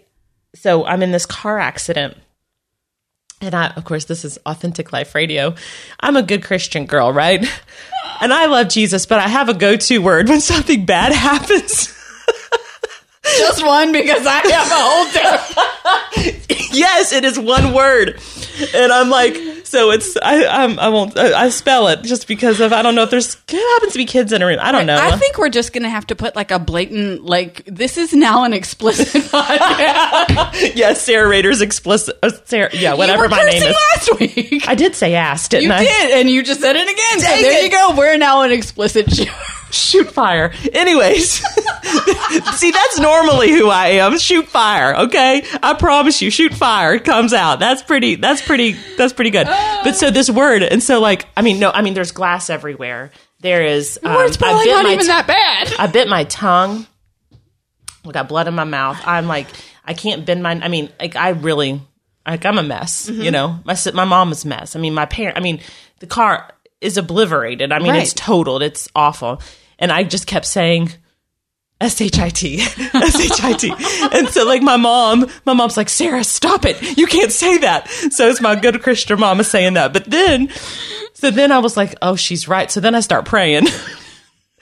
so 0.55 0.85
I'm 0.85 1.03
in 1.03 1.11
this 1.11 1.27
car 1.27 1.59
accident. 1.59 2.17
And 3.43 3.55
I, 3.55 3.69
of 3.71 3.85
course, 3.85 4.05
this 4.05 4.25
is 4.25 4.39
authentic 4.45 4.93
life 4.93 5.15
radio. 5.15 5.55
I'm 5.99 6.15
a 6.17 6.23
good 6.23 6.45
Christian 6.45 6.87
girl, 6.87 7.12
right? 7.12 7.45
And 8.23 8.33
I 8.35 8.47
love 8.47 8.69
Jesus, 8.69 9.07
but 9.07 9.19
I 9.19 9.29
have 9.29 9.49
a 9.49 9.55
go 9.55 9.77
to 9.77 9.99
word 9.99 10.29
when 10.29 10.41
something 10.43 10.85
bad 10.85 11.12
happens. 11.29 11.97
Just 13.39 13.65
one 13.65 13.93
because 13.93 14.27
I 14.27 14.41
have 14.49 14.71
a 14.71 14.75
whole 14.75 16.35
yes, 16.73 17.12
it 17.12 17.25
is 17.25 17.39
one 17.39 17.73
word. 17.73 18.21
And 18.75 18.93
I'm 18.93 19.11
like, 19.11 19.37
so 19.64 19.90
it's 19.90 20.17
I 20.23 20.47
I'm, 20.47 20.79
I 20.79 20.88
won't 20.88 21.19
I, 21.19 21.45
I 21.45 21.49
spell 21.50 21.88
it 21.88 22.02
just 22.02 22.26
because 22.26 22.61
of 22.61 22.73
I 22.73 22.83
don't 22.83 22.95
know 22.95 23.02
if 23.02 23.11
there's 23.11 23.37
it 23.49 23.75
happens 23.75 23.93
to 23.93 23.99
be 23.99 24.05
kids 24.05 24.33
in 24.33 24.43
a 24.43 24.47
room. 24.47 24.59
I 24.61 24.73
don't 24.73 24.87
know. 24.87 24.97
I 24.97 25.17
think 25.17 25.38
we're 25.38 25.49
just 25.49 25.73
gonna 25.73 25.88
have 25.90 26.07
to 26.09 26.17
put 26.17 26.37
like 26.37 26.50
a 26.50 26.59
blatant 26.59 27.25
like 27.25 27.64
this 27.67 27.97
is 27.97 28.12
now 28.12 28.45
an 28.45 28.52
explicit 28.52 29.09
podcast. 29.31 30.76
yes, 30.76 31.02
Sarah 31.02 31.29
Rader's 31.29 31.61
explicit. 31.61 32.19
Uh, 32.23 32.31
Sarah, 32.45 32.71
yeah, 32.73 32.95
whatever 32.95 33.25
you 33.25 33.31
my 33.31 33.43
name 33.45 33.62
is. 33.62 33.76
last 33.95 34.21
week. 34.21 34.69
I 34.69 34.75
did 34.75 34.95
say 34.95 35.14
ass, 35.14 35.49
didn't 35.49 35.69
you 35.69 35.73
I? 35.73 35.85
did, 35.85 36.11
and 36.21 36.31
you 36.31 36.43
just 36.43 36.61
said 36.61 36.76
it 36.76 36.88
again. 36.88 37.21
So 37.21 37.43
there 37.43 37.59
it. 37.61 37.64
you 37.64 37.71
go. 37.71 37.95
We're 37.97 38.19
now 38.19 38.43
an 38.43 38.52
explicit 38.52 39.11
show. 39.12 39.33
Shoot 39.71 40.11
fire. 40.11 40.53
Anyways, 40.73 41.31
see, 42.55 42.71
that's 42.71 42.99
normally 42.99 43.50
who 43.53 43.69
I 43.69 43.87
am. 44.00 44.19
Shoot 44.19 44.47
fire. 44.47 44.95
Okay, 45.05 45.45
I 45.62 45.75
promise 45.75 46.21
you, 46.21 46.31
shoot 46.31 46.53
fire 46.55 46.99
comes 46.99 47.33
out. 47.33 47.61
That's 47.61 47.83
pretty. 47.83 48.17
That's 48.17 48.43
pretty. 48.43 48.73
That's 48.97 49.12
pretty 49.12 49.31
good. 49.31 49.47
But 49.47 49.93
so 49.97 50.11
this 50.11 50.29
word, 50.29 50.62
and 50.62 50.83
so 50.83 51.00
like, 51.00 51.27
I 51.37 51.43
mean, 51.43 51.59
no, 51.59 51.71
I 51.71 51.83
mean, 51.83 51.95
there's 51.95 52.12
glass 52.12 52.50
everywhere. 52.50 53.11
There 53.41 53.65
is. 53.65 53.99
Um, 54.03 54.12
I 54.12 54.31
probably 54.37 54.65
bit 54.65 54.73
not 54.73 54.85
my 54.85 54.93
even 54.93 55.07
t- 55.07 55.07
that 55.07 55.27
bad. 55.27 55.73
I 55.79 55.87
bit 55.87 56.09
my 56.09 56.25
tongue. 56.25 56.87
I 58.07 58.11
got 58.11 58.29
blood 58.29 58.49
in 58.49 58.55
my 58.55 58.65
mouth. 58.65 59.00
I'm 59.05 59.27
like, 59.27 59.47
I 59.85 59.95
can't 59.95 60.27
bend 60.27 60.43
my. 60.43 60.53
I 60.53 60.69
mean, 60.69 60.91
like, 60.99 61.17
I 61.17 61.31
really, 61.31 61.81
like, 62.27 62.45
I'm 62.45 62.59
a 62.59 62.62
mess. 62.62 63.09
Mm-hmm. 63.09 63.23
You 63.23 63.31
know, 63.31 63.61
my 63.65 63.77
my 63.95 64.05
mom 64.05 64.33
is 64.33 64.45
a 64.45 64.49
mess. 64.49 64.77
I 64.77 64.81
mean, 64.81 64.95
my 64.95 65.07
parent. 65.07 65.37
I 65.39 65.41
mean, 65.41 65.61
the 66.00 66.07
car 66.07 66.53
is 66.81 66.97
obliterated. 66.97 67.73
I 67.73 67.79
mean, 67.79 67.95
it's 67.95 68.15
totaled. 68.15 68.62
It's 68.62 68.89
awful. 68.95 69.41
And 69.81 69.91
I 69.91 70.05
just 70.05 70.27
kept 70.27 70.47
saying. 70.47 70.93
S 71.81 71.99
H 71.99 72.19
I 72.19 72.29
T, 72.29 72.61
S 72.61 73.19
H 73.19 73.43
I 73.43 73.55
T, 73.55 73.73
and 74.15 74.29
so 74.29 74.45
like 74.45 74.61
my 74.61 74.77
mom, 74.77 75.27
my 75.47 75.55
mom's 75.55 75.79
like 75.79 75.89
Sarah, 75.89 76.23
stop 76.23 76.67
it! 76.67 76.99
You 76.99 77.07
can't 77.07 77.33
say 77.33 77.57
that. 77.57 77.89
So 77.89 78.29
it's 78.29 78.43
my 78.43 78.55
good 78.55 78.83
Christian 78.83 79.19
mama 79.19 79.45
saying 79.45 79.73
that. 79.73 79.95
But 79.95 80.05
then, 80.05 80.51
so 81.15 81.31
then 81.31 81.51
I 81.51 81.59
was 81.59 81.79
like, 81.79 81.95
oh, 82.03 82.17
she's 82.17 82.47
right. 82.47 82.71
So 82.71 82.81
then 82.81 82.95
I 82.95 83.01
start 83.01 83.25
praying. 83.25 83.67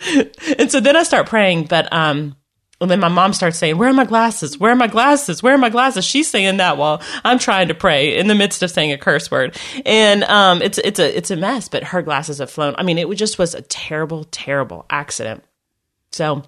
and 0.58 0.70
so 0.70 0.78
then 0.78 0.96
I 0.96 1.02
start 1.02 1.26
praying, 1.26 1.64
but 1.64 1.92
um, 1.92 2.36
and 2.80 2.90
then 2.90 3.00
my 3.00 3.08
mom 3.08 3.32
starts 3.32 3.58
saying, 3.58 3.76
"Where 3.76 3.88
are 3.88 3.94
my 3.94 4.04
glasses? 4.04 4.58
Where 4.58 4.72
are 4.72 4.76
my 4.76 4.86
glasses? 4.86 5.42
Where 5.42 5.54
are 5.54 5.58
my 5.58 5.70
glasses?" 5.70 6.04
She's 6.04 6.30
saying 6.30 6.58
that 6.58 6.76
while 6.76 7.02
I'm 7.24 7.38
trying 7.38 7.68
to 7.68 7.74
pray 7.74 8.16
in 8.16 8.28
the 8.28 8.34
midst 8.34 8.62
of 8.62 8.70
saying 8.70 8.92
a 8.92 8.98
curse 8.98 9.30
word, 9.30 9.56
and 9.84 10.24
um, 10.24 10.62
it's 10.62 10.78
it's 10.78 11.00
a 11.00 11.16
it's 11.16 11.30
a 11.30 11.36
mess. 11.36 11.68
But 11.68 11.84
her 11.84 12.02
glasses 12.02 12.38
have 12.38 12.50
flown. 12.50 12.74
I 12.78 12.82
mean, 12.82 12.98
it 12.98 13.12
just 13.14 13.38
was 13.38 13.54
a 13.54 13.62
terrible, 13.62 14.24
terrible 14.24 14.86
accident. 14.90 15.42
So 16.12 16.44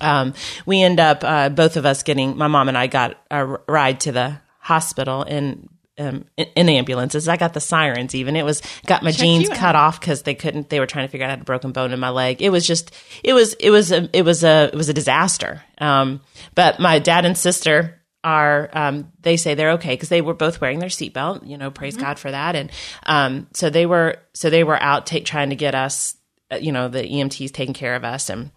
um, 0.00 0.34
we 0.66 0.82
end 0.82 1.00
up 1.00 1.22
uh, 1.22 1.48
both 1.48 1.76
of 1.76 1.86
us 1.86 2.02
getting 2.02 2.36
my 2.36 2.48
mom 2.48 2.68
and 2.68 2.78
I 2.78 2.86
got 2.86 3.16
a 3.30 3.44
ride 3.46 4.00
to 4.00 4.12
the 4.12 4.40
hospital 4.58 5.22
in 5.22 5.68
um, 5.98 6.24
in, 6.36 6.68
ambulances. 6.68 7.28
I 7.28 7.36
got 7.36 7.52
the 7.54 7.60
sirens. 7.60 8.14
Even 8.14 8.36
it 8.36 8.44
was 8.44 8.62
got 8.86 9.02
my 9.02 9.10
jeans 9.10 9.48
cut 9.48 9.76
off 9.76 10.00
because 10.00 10.22
they 10.22 10.34
couldn't. 10.34 10.68
They 10.70 10.80
were 10.80 10.86
trying 10.86 11.06
to 11.06 11.10
figure 11.10 11.24
out 11.26 11.28
I 11.28 11.32
had 11.32 11.42
a 11.42 11.44
broken 11.44 11.72
bone 11.72 11.92
in 11.92 12.00
my 12.00 12.10
leg. 12.10 12.40
It 12.40 12.50
was 12.50 12.66
just 12.66 12.94
it 13.22 13.32
was 13.32 13.54
it 13.54 13.70
was 13.70 13.92
a 13.92 14.08
it 14.12 14.22
was 14.24 14.42
a 14.44 14.70
it 14.72 14.76
was 14.76 14.88
a 14.88 14.94
disaster. 14.94 15.62
Um, 15.78 16.20
but 16.54 16.80
my 16.80 16.98
dad 16.98 17.24
and 17.24 17.36
sister 17.36 18.00
are 18.24 18.70
um, 18.72 19.12
they 19.22 19.36
say 19.36 19.54
they're 19.54 19.72
okay 19.72 19.90
because 19.94 20.08
they 20.08 20.22
were 20.22 20.34
both 20.34 20.60
wearing 20.60 20.78
their 20.78 20.88
seatbelt. 20.88 21.46
You 21.46 21.58
know, 21.58 21.70
praise 21.70 21.96
God 21.96 22.18
for 22.18 22.30
that. 22.30 22.54
And 22.56 22.70
um, 23.04 23.48
so 23.52 23.68
they 23.68 23.84
were 23.84 24.16
so 24.32 24.48
they 24.48 24.64
were 24.64 24.80
out 24.80 25.06
ta- 25.06 25.18
trying 25.24 25.50
to 25.50 25.56
get 25.56 25.74
us. 25.74 26.16
uh, 26.50 26.56
You 26.56 26.72
know, 26.72 26.88
the 26.88 27.02
EMTs 27.02 27.52
taking 27.52 27.74
care 27.74 27.94
of 27.96 28.04
us 28.04 28.30
and. 28.30 28.50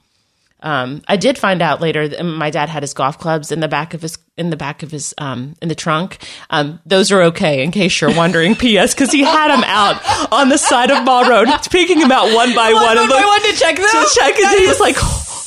Um, 0.65 1.03
I 1.07 1.15
did 1.15 1.37
find 1.37 1.61
out 1.61 1.79
later 1.79 2.07
that 2.07 2.23
my 2.23 2.49
dad 2.49 2.69
had 2.69 2.81
his 2.81 2.93
golf 2.95 3.19
clubs 3.19 3.51
in 3.51 3.59
the 3.59 3.67
back 3.67 3.93
of 3.93 4.01
his 4.01 4.17
in 4.35 4.49
the 4.49 4.57
back 4.57 4.81
of 4.83 4.89
his 4.91 5.13
um, 5.19 5.55
in 5.61 5.69
the 5.69 5.75
trunk. 5.75 6.17
Um, 6.49 6.79
those 6.85 7.11
are 7.11 7.21
okay, 7.23 7.63
in 7.63 7.71
case 7.71 8.01
you're 8.01 8.13
wondering. 8.15 8.55
P.S. 8.65 8.93
Because 8.93 9.11
he 9.11 9.23
had 9.23 9.49
them 9.49 9.63
out 9.65 10.01
on 10.33 10.49
the 10.49 10.57
side 10.57 10.89
of 10.91 11.05
Mall 11.05 11.29
Road, 11.29 11.47
picking 11.71 11.99
them 11.99 12.11
out 12.11 12.33
one 12.33 12.53
by 12.55 12.73
one, 12.73 12.97
and 12.97 13.07
by 13.07 13.15
look- 13.19 13.27
one 13.27 13.41
to 13.43 13.53
check 13.57 13.75
them? 13.77 13.85
To 13.85 14.09
check, 14.15 14.39
and 14.39 14.59
he 14.59 14.67
was 14.67 14.79
like 14.79 14.97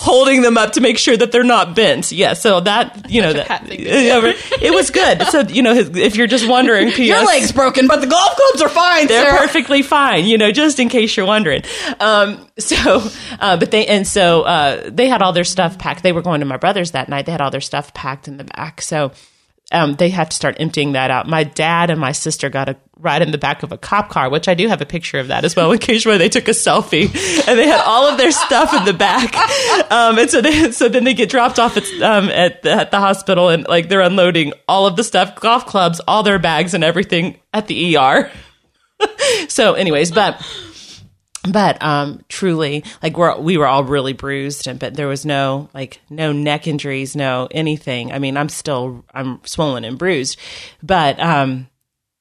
holding 0.08 0.40
them 0.40 0.56
up 0.56 0.72
to 0.72 0.80
make 0.80 0.96
sure 0.96 1.16
that 1.16 1.32
they're 1.32 1.44
not 1.44 1.76
bent. 1.76 2.10
Yeah, 2.10 2.32
so 2.32 2.60
that 2.60 3.10
you 3.10 3.20
know 3.20 3.34
that 3.34 3.46
pat 3.46 3.66
thing 3.66 3.84
to 3.84 3.84
Yeah, 3.90 4.32
it 4.62 4.74
was 4.74 4.90
good. 4.90 5.22
So 5.24 5.40
you 5.40 5.62
know, 5.62 5.74
his, 5.74 5.90
if 5.90 6.16
you're 6.16 6.26
just 6.26 6.48
wondering, 6.48 6.90
P.S. 6.92 7.08
Your 7.18 7.24
leg's 7.26 7.52
broken, 7.52 7.86
but 7.86 8.00
the 8.00 8.06
golf 8.06 8.34
clubs 8.36 8.62
are 8.62 8.68
fine. 8.68 9.06
They're 9.06 9.24
Sarah. 9.24 9.38
perfectly 9.38 9.82
fine, 9.82 10.24
you 10.24 10.38
know, 10.38 10.50
just 10.50 10.80
in 10.80 10.88
case 10.88 11.16
you're 11.16 11.26
wondering. 11.26 11.62
Um, 12.00 12.48
so, 12.58 13.02
uh, 13.38 13.56
but 13.56 13.70
they, 13.70 13.86
and 13.86 14.06
so, 14.06 14.42
uh, 14.42 14.88
they 14.90 15.08
had 15.08 15.22
all 15.22 15.32
their 15.32 15.44
stuff 15.44 15.78
packed. 15.78 16.02
They 16.02 16.12
were 16.12 16.22
going 16.22 16.40
to 16.40 16.46
my 16.46 16.56
brother's 16.56 16.92
that 16.92 17.08
night. 17.08 17.26
They 17.26 17.32
had 17.32 17.40
all 17.40 17.50
their 17.50 17.60
stuff 17.60 17.92
packed 17.94 18.28
in 18.28 18.36
the 18.36 18.44
back. 18.44 18.80
So, 18.82 19.12
um, 19.70 19.96
they 19.96 20.08
have 20.08 20.30
to 20.30 20.36
start 20.36 20.56
emptying 20.58 20.92
that 20.92 21.10
out. 21.10 21.28
My 21.28 21.44
dad 21.44 21.90
and 21.90 22.00
my 22.00 22.12
sister 22.12 22.48
got 22.48 22.70
a 22.70 22.76
ride 22.98 23.20
in 23.20 23.30
the 23.32 23.38
back 23.38 23.62
of 23.62 23.70
a 23.70 23.76
cop 23.78 24.08
car, 24.08 24.30
which 24.30 24.48
I 24.48 24.54
do 24.54 24.66
have 24.68 24.80
a 24.80 24.86
picture 24.86 25.18
of 25.18 25.28
that 25.28 25.44
as 25.44 25.54
well. 25.54 25.70
In 25.72 25.78
case 25.78 26.06
where 26.06 26.16
they 26.16 26.30
took 26.30 26.48
a 26.48 26.52
selfie 26.52 27.04
and 27.46 27.58
they 27.58 27.66
had 27.66 27.80
all 27.80 28.06
of 28.06 28.16
their 28.16 28.32
stuff 28.32 28.72
in 28.72 28.84
the 28.84 28.94
back. 28.94 29.36
Um, 29.90 30.18
and 30.18 30.30
so 30.30 30.40
they, 30.40 30.72
so 30.72 30.88
then 30.88 31.04
they 31.04 31.14
get 31.14 31.28
dropped 31.28 31.58
off 31.58 31.76
at, 31.76 31.84
um, 32.02 32.28
at 32.30 32.62
the, 32.62 32.72
at 32.72 32.90
the 32.90 32.98
hospital 32.98 33.48
and 33.50 33.66
like 33.68 33.88
they're 33.88 34.00
unloading 34.00 34.52
all 34.66 34.86
of 34.86 34.96
the 34.96 35.04
stuff, 35.04 35.36
golf 35.36 35.66
clubs, 35.66 36.00
all 36.08 36.22
their 36.22 36.38
bags 36.38 36.74
and 36.74 36.82
everything 36.82 37.38
at 37.52 37.66
the 37.66 37.96
ER. 37.96 38.30
so 39.48 39.74
anyways, 39.74 40.12
but 40.12 40.42
but 41.52 41.82
um 41.82 42.22
truly 42.28 42.84
like 43.02 43.16
we're 43.16 43.38
we 43.38 43.56
were 43.56 43.66
all 43.66 43.84
really 43.84 44.12
bruised 44.12 44.66
and 44.66 44.78
but 44.78 44.94
there 44.94 45.08
was 45.08 45.24
no 45.24 45.68
like 45.74 46.00
no 46.10 46.32
neck 46.32 46.66
injuries 46.66 47.16
no 47.16 47.48
anything. 47.50 48.12
I 48.12 48.18
mean 48.18 48.36
i'm 48.36 48.48
still 48.48 49.04
i'm 49.14 49.40
swollen 49.44 49.84
and 49.84 49.98
bruised. 49.98 50.38
But 50.82 51.20
um 51.20 51.68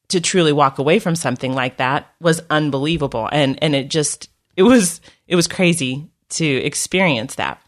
to 0.10 0.22
truly 0.22 0.54
walk 0.54 0.80
away 0.80 1.00
from 1.00 1.16
something 1.16 1.54
like 1.54 1.78
that 1.78 2.14
was 2.22 2.42
unbelievable. 2.50 3.28
And 3.32 3.62
and 3.62 3.76
it 3.76 3.90
just 3.90 4.30
it 4.56 4.64
was 4.64 5.02
it 5.28 5.36
was 5.36 5.48
crazy 5.48 6.10
to 6.30 6.46
experience 6.46 7.36
that. 7.36 7.62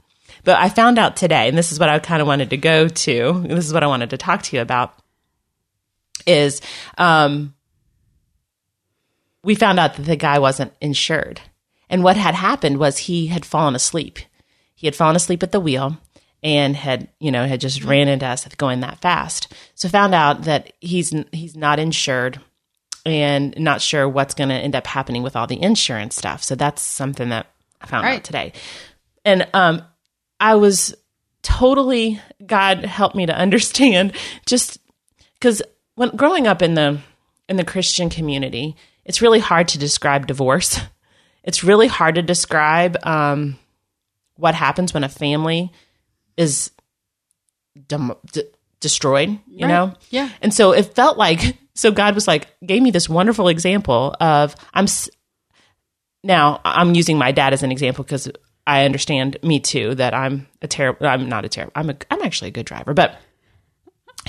But 0.44 0.58
i 0.58 0.70
found 0.70 0.98
out 0.98 1.16
today 1.16 1.48
and 1.48 1.58
this 1.58 1.72
is 1.72 1.80
what 1.80 1.90
i 1.90 2.00
kind 2.00 2.22
of 2.22 2.28
wanted 2.28 2.52
to 2.52 2.58
go 2.58 2.88
to 2.88 3.44
this 3.48 3.66
is 3.66 3.74
what 3.74 3.84
i 3.84 3.88
wanted 3.88 4.12
to 4.12 4.18
talk 4.18 4.42
to 4.44 4.56
you 4.56 4.62
about 4.62 4.94
is 6.26 6.62
um 6.98 7.54
we 9.44 9.56
found 9.56 9.80
out 9.80 9.96
that 9.96 10.04
the 10.04 10.16
guy 10.16 10.40
wasn't 10.40 10.74
insured. 10.82 11.42
And 11.90 12.04
what 12.04 12.18
had 12.18 12.36
happened 12.36 12.78
was 12.78 12.98
he 12.98 13.28
had 13.28 13.46
fallen 13.46 13.76
asleep. 13.76 14.20
He 14.76 14.88
had 14.88 14.96
fallen 14.96 15.16
asleep 15.16 15.44
at 15.44 15.52
the 15.52 15.60
wheel 15.60 15.98
and 16.42 16.76
had, 16.76 17.10
you 17.20 17.32
know, 17.32 17.46
had 17.46 17.60
just 17.60 17.84
ran 17.84 18.08
into 18.08 18.26
us 18.26 18.48
going 18.58 18.80
that 18.82 19.02
fast. 19.02 19.54
So 19.76 19.90
found 19.90 20.16
out 20.16 20.44
that 20.44 20.74
he's 20.80 21.14
he's 21.32 21.56
not 21.56 21.80
insured 21.80 22.40
and 23.06 23.58
not 23.58 23.82
sure 23.82 24.08
what's 24.08 24.34
going 24.34 24.50
to 24.50 24.56
end 24.56 24.76
up 24.76 24.88
happening 24.88 25.24
with 25.24 25.36
all 25.36 25.48
the 25.48 25.62
insurance 25.62 26.16
stuff. 26.16 26.44
So 26.44 26.56
that's 26.56 26.82
something 26.82 27.30
that 27.30 27.48
I 27.82 27.88
found 27.88 28.06
out 28.08 28.24
today. 28.24 28.54
And 29.26 29.48
um 29.54 29.82
I 30.40 30.56
was 30.56 30.96
totally 31.42 32.22
God 32.46 32.86
helped 32.86 33.16
me 33.16 33.26
to 33.26 33.36
understand 33.36 34.14
just 34.46 34.80
because 35.34 35.62
when 35.96 36.16
growing 36.16 36.48
up 36.48 36.62
in 36.62 36.76
the 36.76 37.00
in 37.50 37.58
the 37.58 37.66
Christian 37.66 38.10
community, 38.10 38.76
it's 39.04 39.22
really 39.22 39.40
hard 39.40 39.68
to 39.70 39.80
describe 39.80 40.28
divorce. 40.28 40.80
It's 41.44 41.64
really 41.64 41.88
hard 41.88 42.16
to 42.16 42.22
describe 42.22 42.98
um, 43.06 43.58
what 44.36 44.56
happens 44.56 44.94
when 44.94 45.04
a 45.04 45.10
family 45.10 45.72
is 46.38 46.72
dem- 47.88 48.14
d- 48.32 48.44
destroyed, 48.80 49.30
you 49.48 49.66
Right. 49.66 49.68
know? 49.68 49.94
Yeah. 50.10 50.30
And 50.42 50.54
so 50.54 50.72
it 50.74 50.94
felt 50.96 51.18
like, 51.18 51.58
so 51.76 51.92
God 51.92 52.16
was 52.16 52.28
like, 52.28 52.48
gave 52.66 52.82
me 52.82 52.92
this 52.92 53.10
wonderful 53.10 53.48
example 53.48 54.16
of, 54.20 54.56
I'm, 54.74 54.86
s- 54.86 55.10
now 56.24 56.60
I'm 56.66 56.96
using 56.96 57.18
my 57.18 57.32
dad 57.32 57.54
as 57.54 57.64
an 57.64 57.72
example 57.72 58.04
because 58.04 58.30
I 58.68 58.86
understand 58.86 59.38
me 59.44 59.60
too, 59.60 59.96
that 59.96 60.14
I'm 60.14 60.48
a 60.62 60.68
terrible, 60.68 61.08
I'm 61.08 61.28
not 61.30 61.46
a 61.46 61.50
terrible, 61.50 61.72
I'm 61.76 61.90
a, 61.90 61.96
I'm 62.12 62.22
actually 62.22 62.50
a 62.50 62.52
good 62.52 62.66
driver, 62.66 62.94
but, 62.94 63.18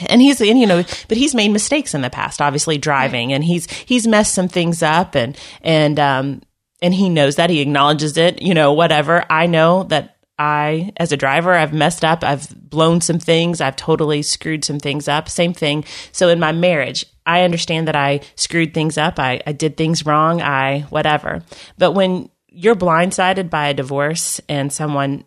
and 0.09 0.21
he's, 0.21 0.41
and 0.41 0.59
you 0.59 0.67
know, 0.67 0.83
but 1.09 1.19
he's 1.19 1.35
made 1.35 1.49
mistakes 1.51 1.95
in 1.95 2.01
the 2.01 2.11
past, 2.11 2.41
obviously 2.41 2.79
driving 2.79 3.33
and 3.33 3.43
he's, 3.45 3.71
he's 3.71 4.07
messed 4.07 4.33
some 4.35 4.49
things 4.49 4.83
up 4.83 5.15
and, 5.15 5.37
and, 5.63 5.99
um, 5.99 6.43
and 6.83 6.95
he 6.95 7.09
knows 7.09 7.37
that 7.37 7.51
he 7.51 7.61
acknowledges 7.61 8.17
it, 8.17 8.43
you 8.43 8.55
know, 8.55 8.73
whatever. 8.73 9.25
I 9.31 9.47
know 9.47 9.85
that 9.85 10.17
I, 10.39 10.93
as 10.97 11.13
a 11.13 11.19
driver, 11.19 11.53
I've 11.53 11.75
messed 11.75 12.05
up. 12.05 12.25
I've 12.25 12.49
blown 12.71 13.03
some 13.03 13.19
things. 13.19 13.61
I've 13.61 13.77
totally 13.77 14.23
screwed 14.23 14.65
some 14.65 14.79
things 14.79 15.07
up. 15.07 15.29
Same 15.29 15.53
thing. 15.53 15.85
So 16.13 16.29
in 16.31 16.41
my 16.41 16.53
marriage, 16.53 17.05
I 17.27 17.43
understand 17.43 17.89
that 17.89 17.97
I 17.97 18.21
screwed 18.37 18.73
things 18.73 18.97
up. 18.97 19.19
I, 19.19 19.43
I 19.47 19.53
did 19.53 19.77
things 19.77 20.07
wrong. 20.07 20.41
I, 20.41 20.81
whatever. 20.89 21.43
But 21.77 21.93
when 21.93 22.31
you're 22.49 22.75
blindsided 22.75 23.51
by 23.51 23.69
a 23.69 23.75
divorce 23.75 24.41
and 24.49 24.73
someone 24.73 25.25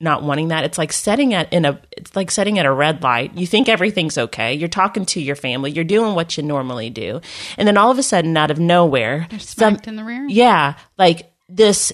not 0.00 0.22
wanting 0.22 0.48
that, 0.48 0.64
it's 0.64 0.78
like 0.78 0.92
setting 0.92 1.34
at 1.34 1.52
in 1.52 1.64
a, 1.64 1.80
it's 1.92 2.14
like 2.14 2.30
setting 2.30 2.58
at 2.58 2.66
a 2.66 2.72
red 2.72 3.02
light. 3.02 3.34
You 3.36 3.46
think 3.46 3.68
everything's 3.68 4.16
okay. 4.16 4.54
You're 4.54 4.68
talking 4.68 5.04
to 5.06 5.20
your 5.20 5.36
family. 5.36 5.72
You're 5.72 5.84
doing 5.84 6.14
what 6.14 6.36
you 6.36 6.42
normally 6.42 6.90
do. 6.90 7.20
And 7.56 7.66
then 7.66 7.76
all 7.76 7.90
of 7.90 7.98
a 7.98 8.02
sudden, 8.02 8.36
out 8.36 8.50
of 8.50 8.58
nowhere, 8.58 9.26
some, 9.38 9.78
in 9.84 9.96
the 9.96 10.04
rear. 10.04 10.26
yeah, 10.28 10.74
like 10.96 11.32
this 11.48 11.92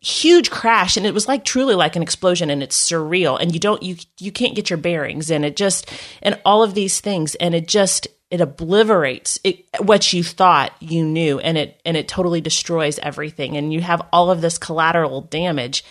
huge 0.00 0.50
crash 0.50 0.96
and 0.96 1.04
it 1.04 1.14
was 1.14 1.26
like 1.26 1.44
truly 1.44 1.74
like 1.74 1.96
an 1.96 2.02
explosion 2.02 2.48
and 2.48 2.62
it's 2.62 2.78
surreal 2.78 3.40
and 3.40 3.52
you 3.52 3.58
don't 3.58 3.82
you 3.82 3.96
you 4.20 4.30
can't 4.30 4.54
get 4.54 4.70
your 4.70 4.76
bearings 4.76 5.32
and 5.32 5.44
it 5.44 5.56
just 5.56 5.90
and 6.22 6.38
all 6.44 6.62
of 6.62 6.74
these 6.74 7.00
things 7.00 7.34
and 7.36 7.56
it 7.56 7.66
just 7.66 8.06
it 8.30 8.40
obliterates 8.40 9.40
it, 9.42 9.64
what 9.80 10.12
you 10.12 10.22
thought 10.22 10.72
you 10.80 11.04
knew 11.04 11.40
and 11.40 11.58
it 11.58 11.80
and 11.84 11.96
it 11.96 12.06
totally 12.06 12.40
destroys 12.40 13.00
everything 13.00 13.56
and 13.56 13.72
you 13.72 13.80
have 13.80 14.00
all 14.12 14.30
of 14.30 14.40
this 14.40 14.58
collateral 14.58 15.22
damage 15.22 15.82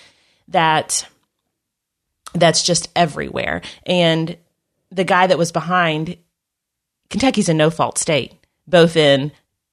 that 0.47 1.07
that's 2.33 2.63
just 2.63 2.89
everywhere 2.95 3.61
and 3.85 4.37
the 4.91 5.03
guy 5.03 5.27
that 5.27 5.37
was 5.37 5.51
behind 5.51 6.17
Kentucky's 7.09 7.49
a 7.49 7.53
no 7.53 7.69
fault 7.69 7.97
state, 7.97 8.33
both 8.67 8.95
in 8.95 9.31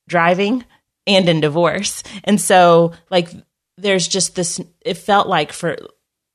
driving 0.08 0.64
and 1.06 1.28
in 1.28 1.40
divorce. 1.40 2.02
And 2.24 2.40
so, 2.40 2.92
like, 3.10 3.30
there's 3.76 4.06
just 4.06 4.34
this, 4.34 4.60
it 4.84 4.94
felt 4.94 5.28
like 5.28 5.52
for, 5.52 5.76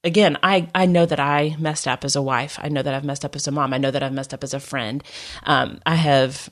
again, 0.04 0.38
I, 0.42 0.70
I 0.74 0.86
know 0.86 1.06
that 1.06 1.20
I 1.20 1.56
messed 1.60 1.88
up 1.88 2.04
as 2.04 2.16
a 2.16 2.22
wife. 2.22 2.60
I 2.62 2.70
know 2.70 2.82
that 2.82 2.94
I've 2.94 3.06
messed 3.06 3.26
up 3.26 3.36
as 3.36 3.48
a 3.48 3.52
mom. 3.52 3.74
I 3.74 3.78
know 3.78 3.92
that 3.92 4.04
I've 4.04 4.14
messed 4.14 4.34
up 4.34 4.44
as 4.44 4.54
a 4.54 4.60
friend. 4.60 5.04
Um, 5.44 5.80
I 5.86 5.96
have, 5.96 6.50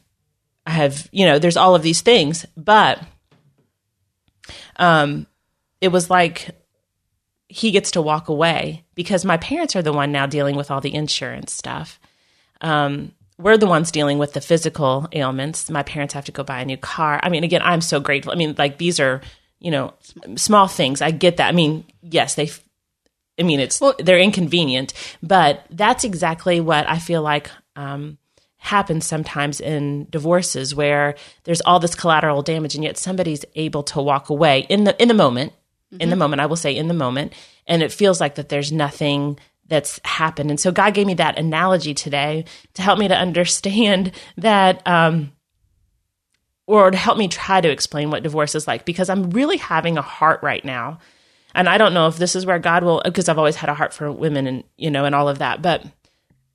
I 0.66 0.72
have, 0.72 1.10
you 1.12 1.26
know, 1.26 1.40
there's 1.40 1.58
all 1.58 1.76
of 1.76 1.82
these 1.82 2.02
things, 2.02 2.46
but, 2.56 3.02
um, 4.78 5.26
it 5.82 5.90
was 5.90 6.10
like 6.10 6.50
he 7.56 7.72
gets 7.72 7.92
to 7.92 8.02
walk 8.02 8.28
away 8.28 8.84
because 8.96 9.24
my 9.24 9.38
parents 9.38 9.78
are 9.78 9.82
the 9.82 9.94
one 9.94 10.12
now 10.12 10.26
dealing 10.26 10.58
with 10.58 10.70
all 10.70 10.82
the 10.82 10.94
insurance 10.94 11.54
stuff 11.54 12.00
um, 12.62 13.12
we're 13.38 13.58
the 13.58 13.68
ones 13.68 13.92
dealing 13.92 14.18
with 14.18 14.34
the 14.34 14.42
physical 14.42 15.08
ailments. 15.12 15.70
My 15.70 15.84
parents 15.84 16.14
have 16.14 16.26
to 16.26 16.32
go 16.32 16.44
buy 16.44 16.62
a 16.62 16.66
new 16.66 16.78
car. 16.78 17.20
I 17.22 17.30
mean, 17.30 17.44
again, 17.44 17.62
I'm 17.64 17.82
so 17.82 18.00
grateful. 18.00 18.32
I 18.32 18.36
mean, 18.36 18.56
like 18.58 18.78
these 18.78 19.00
are, 19.00 19.22
you 19.60 19.72
know, 19.72 19.94
small 20.36 20.68
things. 20.68 21.02
I 21.02 21.12
get 21.12 21.38
that. 21.38 21.50
I 21.50 21.52
mean, 21.52 21.84
yes, 22.02 22.36
they, 22.36 22.50
I 23.38 23.44
mean, 23.44 23.60
it's, 23.60 23.82
they're 24.00 24.20
inconvenient, 24.20 24.94
but 25.22 25.66
that's 25.70 26.06
exactly 26.06 26.62
what 26.62 26.90
I 26.90 27.00
feel 27.00 27.22
like, 27.22 27.52
um, 27.76 28.18
happens 28.58 29.06
sometimes 29.06 29.62
in 29.62 30.08
divorces 30.10 30.74
where 30.74 31.14
there's 31.44 31.62
all 31.62 31.80
this 31.80 31.94
collateral 31.94 32.42
damage 32.42 32.74
and 32.74 32.84
yet 32.84 32.98
somebody's 32.98 33.46
able 33.54 33.84
to 33.84 34.02
walk 34.02 34.30
away 34.30 34.66
in 34.70 34.86
the, 34.86 35.00
in 35.00 35.08
the 35.08 35.14
moment, 35.14 35.54
in 35.92 36.10
the 36.10 36.16
moment, 36.16 36.42
I 36.42 36.46
will 36.46 36.56
say 36.56 36.76
in 36.76 36.88
the 36.88 36.94
moment. 36.94 37.34
And 37.68 37.82
it 37.82 37.92
feels 37.92 38.20
like 38.20 38.36
that 38.36 38.50
there's 38.50 38.72
nothing 38.72 39.40
that's 39.68 40.00
happened. 40.04 40.50
And 40.50 40.60
so 40.60 40.72
God 40.72 40.94
gave 40.94 41.08
me 41.08 41.16
that 41.16 41.40
analogy 41.40 41.94
today 41.94 42.46
to 42.76 42.82
help 42.82 43.00
me 43.00 43.08
to 43.08 43.18
understand 43.18 44.12
that, 44.38 44.86
um, 44.88 45.32
or 46.68 46.90
to 46.90 46.98
help 46.98 47.18
me 47.18 47.28
try 47.28 47.62
to 47.62 47.70
explain 47.70 48.10
what 48.10 48.24
divorce 48.24 48.56
is 48.56 48.68
like, 48.68 48.86
because 48.86 49.10
I'm 49.10 49.30
really 49.30 49.58
having 49.58 49.98
a 49.98 50.02
heart 50.02 50.42
right 50.42 50.66
now. 50.66 51.00
And 51.54 51.70
I 51.70 51.78
don't 51.78 51.94
know 51.94 52.08
if 52.08 52.18
this 52.18 52.36
is 52.36 52.46
where 52.46 52.60
God 52.60 52.84
will, 52.84 53.02
because 53.06 53.30
I've 53.30 53.38
always 53.38 53.56
had 53.56 53.70
a 53.70 53.76
heart 53.76 53.94
for 53.94 54.12
women 54.12 54.48
and, 54.48 54.64
you 54.78 54.92
know, 54.92 55.06
and 55.06 55.16
all 55.16 55.30
of 55.30 55.38
that. 55.40 55.62
But 55.62 55.86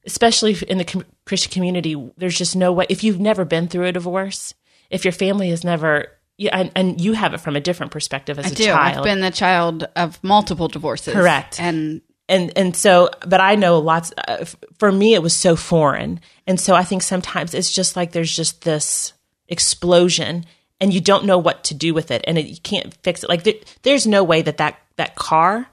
especially 0.04 0.56
in 0.68 0.78
the 0.78 0.84
com- 0.84 1.06
Christian 1.24 1.52
community, 1.52 2.10
there's 2.16 2.36
just 2.36 2.56
no 2.56 2.72
way, 2.72 2.86
if 2.88 3.04
you've 3.04 3.20
never 3.20 3.44
been 3.44 3.68
through 3.68 3.86
a 3.86 3.92
divorce, 3.92 4.52
if 4.90 5.04
your 5.04 5.12
family 5.12 5.50
has 5.50 5.64
never, 5.64 6.08
yeah, 6.40 6.58
and, 6.58 6.72
and 6.74 7.00
you 7.00 7.12
have 7.12 7.34
it 7.34 7.38
from 7.38 7.54
a 7.54 7.60
different 7.60 7.92
perspective 7.92 8.38
as 8.38 8.46
I 8.46 8.48
a 8.48 8.54
do. 8.54 8.64
child. 8.64 8.96
I've 8.98 9.04
been 9.04 9.20
the 9.20 9.30
child 9.30 9.86
of 9.94 10.18
multiple 10.24 10.68
divorces. 10.68 11.12
Correct. 11.12 11.60
And 11.60 12.00
and 12.30 12.52
and 12.56 12.76
so 12.76 13.10
but 13.26 13.40
i 13.40 13.56
know 13.56 13.80
lots 13.80 14.12
uh, 14.28 14.44
for 14.78 14.92
me 14.92 15.14
it 15.14 15.22
was 15.22 15.34
so 15.34 15.56
foreign 15.56 16.20
and 16.46 16.60
so 16.60 16.76
i 16.76 16.84
think 16.84 17.02
sometimes 17.02 17.54
it's 17.54 17.72
just 17.72 17.96
like 17.96 18.12
there's 18.12 18.34
just 18.34 18.62
this 18.62 19.12
explosion 19.48 20.46
and 20.80 20.94
you 20.94 21.00
don't 21.00 21.24
know 21.24 21.38
what 21.38 21.64
to 21.64 21.74
do 21.74 21.92
with 21.92 22.12
it 22.12 22.24
and 22.28 22.38
it, 22.38 22.46
you 22.46 22.56
can't 22.62 22.94
fix 23.02 23.24
it 23.24 23.28
like 23.28 23.42
there, 23.42 23.54
there's 23.82 24.06
no 24.06 24.22
way 24.22 24.42
that 24.42 24.58
that 24.58 24.78
that 24.94 25.16
car 25.16 25.66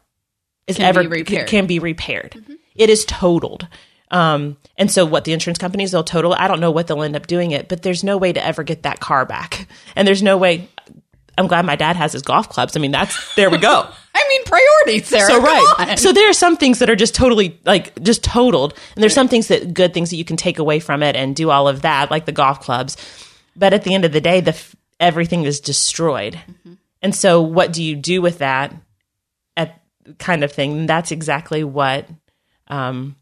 is 0.65 0.77
Can 0.77 0.86
ever 0.86 1.01
be 1.03 1.08
repaired. 1.08 1.47
can 1.47 1.67
be 1.67 1.77
repaired 1.77 2.43
It 2.75 2.89
is 2.89 3.06
totaled 3.06 3.67
um 4.12 4.56
and 4.78 4.89
so 4.91 5.06
what 5.06 5.26
the 5.26 5.34
insurance 5.34 5.58
companies 5.58 5.91
they'll 5.91 6.04
total 6.04 6.34
i 6.34 6.48
don't 6.48 6.60
know 6.60 6.72
what 6.72 6.88
they'll 6.88 7.04
end 7.04 7.15
up 7.15 7.28
doing 7.28 7.52
it 7.52 7.67
but 7.67 7.82
there's 7.82 8.04
no 8.04 8.17
way 8.17 8.32
to 8.32 8.43
ever 8.43 8.63
get 8.63 8.84
that 8.84 9.00
car 9.00 9.26
back 9.26 9.67
and 9.96 10.08
there's 10.08 10.24
no 10.24 10.38
way 10.38 10.70
i'm 11.38 11.48
glad 11.48 11.65
my 11.65 11.76
dad 11.76 11.96
has 11.96 12.13
his 12.13 12.22
golf 12.22 12.48
clubs 12.50 12.76
i 12.78 12.80
mean 12.80 12.91
that's 12.91 13.36
there 13.36 13.50
we 13.50 13.58
go 13.58 13.88
I 14.20 14.26
mean, 14.30 14.43
priorities, 14.46 15.08
Sarah. 15.08 15.28
so 15.28 15.39
right. 15.41 16.00
So 16.00 16.12
there 16.12 16.28
are 16.28 16.34
some 16.34 16.58
things 16.58 16.80
that 16.80 16.89
are 16.89 16.96
just 16.96 17.13
totally 17.13 17.60
like 17.65 18.02
just 18.02 18.24
totaled, 18.24 18.74
and 18.96 19.04
there's 19.04 19.13
some 19.13 19.28
things 19.28 19.48
that 19.50 19.76
good 19.76 19.93
things 19.93 20.10
that 20.10 20.15
you 20.15 20.26
can 20.26 20.38
take 20.38 20.58
away 20.58 20.80
from 20.80 21.04
it 21.04 21.15
and 21.15 21.36
do 21.36 21.52
all 21.52 21.67
of 21.67 21.84
that, 21.84 22.10
like 22.10 22.26
the 22.26 22.32
golf 22.32 22.60
clubs. 22.60 22.98
But 23.56 23.74
at 23.74 23.84
the 23.84 23.93
end 23.93 24.06
of 24.06 24.12
the 24.13 24.20
day, 24.20 24.41
the 24.41 24.50
f- 24.54 24.76
everything 25.00 25.43
is 25.43 25.60
destroyed, 25.60 26.34
Mm-hmm. 26.34 26.74
and 27.04 27.15
so 27.15 27.41
what 27.43 27.72
do 27.72 27.84
you 27.84 27.96
do 27.96 28.20
with 28.24 28.39
that? 28.39 28.74
At 29.56 29.80
kind 30.17 30.43
of 30.43 30.52
thing. 30.52 30.72
And 30.80 30.89
that's 30.89 31.12
exactly 31.12 31.63
what 31.63 32.10
um, 32.70 33.15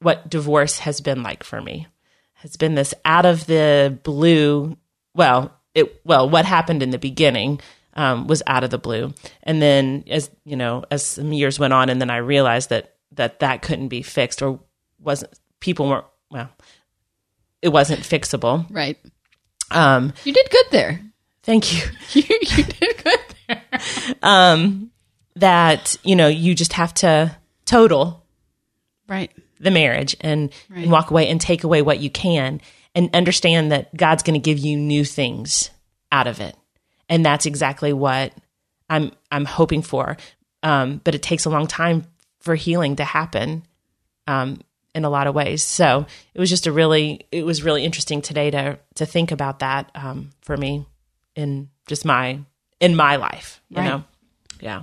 what 0.00 0.28
divorce 0.28 0.78
has 0.80 1.00
been 1.00 1.22
like 1.22 1.42
for 1.42 1.60
me. 1.60 1.86
Has 2.40 2.56
been 2.56 2.74
this 2.74 2.92
out 3.04 3.26
of 3.26 3.46
the 3.46 3.98
blue. 4.02 4.76
Well, 5.14 5.52
it 5.74 6.00
well, 6.04 6.28
what 6.28 6.44
happened 6.44 6.82
in 6.82 6.90
the 6.90 6.98
beginning 6.98 7.60
um, 7.94 8.26
was 8.26 8.42
out 8.46 8.62
of 8.62 8.70
the 8.70 8.78
blue, 8.78 9.14
and 9.42 9.60
then 9.60 10.04
as 10.08 10.30
you 10.44 10.54
know, 10.56 10.84
as 10.90 11.04
some 11.04 11.32
years 11.32 11.58
went 11.58 11.72
on, 11.72 11.88
and 11.88 12.00
then 12.00 12.10
I 12.10 12.18
realized 12.18 12.68
that 12.70 12.94
that 13.12 13.40
that 13.40 13.62
couldn't 13.62 13.88
be 13.88 14.02
fixed 14.02 14.42
or 14.42 14.60
wasn't. 15.00 15.32
People 15.60 15.88
weren't 15.88 16.04
well. 16.30 16.50
It 17.62 17.70
wasn't 17.70 18.00
fixable. 18.00 18.66
right. 18.70 18.98
Um, 19.70 20.12
You 20.24 20.32
did 20.34 20.48
good 20.50 20.66
there. 20.70 21.00
thank 21.42 21.72
you. 21.72 21.82
You, 22.12 22.22
you 22.28 22.62
did 22.64 23.02
good 23.02 23.20
there. 23.48 23.62
That 25.36 25.96
you 26.02 26.16
know, 26.16 26.28
you 26.28 26.54
just 26.54 26.72
have 26.74 26.94
to 26.94 27.36
total 27.64 28.24
Right. 29.08 29.30
The 29.60 29.70
marriage 29.70 30.16
and, 30.20 30.52
Right. 30.68 30.82
and 30.82 30.92
walk 30.92 31.10
away 31.10 31.28
and 31.28 31.40
take 31.40 31.64
away 31.64 31.82
what 31.82 31.98
you 32.00 32.10
can 32.10 32.60
and 32.94 33.14
understand 33.14 33.72
that 33.72 33.94
God's 33.96 34.22
going 34.22 34.40
to 34.40 34.44
give 34.44 34.58
you 34.58 34.76
new 34.76 35.04
things 35.04 35.70
out 36.12 36.26
of 36.26 36.40
it. 36.40 36.56
And 37.08 37.24
that's 37.24 37.46
exactly 37.46 37.92
what 37.92 38.32
I'm 38.88 39.12
I'm 39.30 39.44
hoping 39.44 39.82
for. 39.82 40.16
Um, 40.62 41.00
but 41.04 41.14
it 41.14 41.22
takes 41.22 41.44
a 41.44 41.50
long 41.50 41.66
time 41.66 42.06
for 42.40 42.54
healing 42.54 42.96
to 42.96 43.04
happen 43.04 43.64
um, 44.26 44.60
in 44.94 45.04
a 45.04 45.10
lot 45.10 45.26
of 45.26 45.34
ways. 45.34 45.62
So 45.62 46.06
it 46.34 46.40
was 46.40 46.50
just 46.50 46.66
a 46.66 46.72
really 46.72 47.26
it 47.32 47.44
was 47.44 47.62
really 47.62 47.84
interesting 47.84 48.22
today 48.22 48.50
to 48.50 48.78
to 48.96 49.06
think 49.06 49.30
about 49.32 49.58
that 49.60 49.90
um, 49.94 50.30
for 50.42 50.56
me 50.56 50.86
in 51.34 51.68
just 51.86 52.04
my 52.04 52.40
in 52.80 52.96
my 52.96 53.16
life. 53.16 53.60
You 53.68 53.76
Right. 53.78 53.84
know, 53.84 54.04
yeah. 54.60 54.82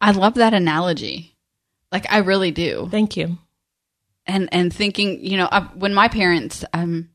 I 0.00 0.12
love 0.12 0.34
that 0.34 0.54
analogy. 0.54 1.36
Like, 1.92 2.06
I 2.12 2.18
really 2.18 2.50
do. 2.52 2.88
Thank 2.90 3.16
you. 3.16 3.38
and 4.26 4.48
and 4.52 4.72
thinking, 4.72 5.24
you 5.24 5.36
know, 5.36 5.48
I, 5.50 5.60
when 5.74 5.94
my 5.94 6.08
parents, 6.08 6.64
um, 6.72 7.08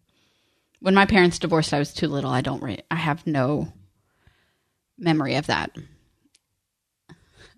when 0.81 0.93
my 0.93 1.05
parents 1.05 1.39
divorced, 1.39 1.73
I 1.73 1.79
was 1.79 1.93
too 1.93 2.07
little. 2.07 2.29
I 2.31 2.41
don't, 2.41 2.61
re- 2.63 2.83
I 2.91 2.95
have 2.95 3.25
no 3.25 3.71
memory 4.97 5.35
of 5.35 5.47
that. 5.47 5.71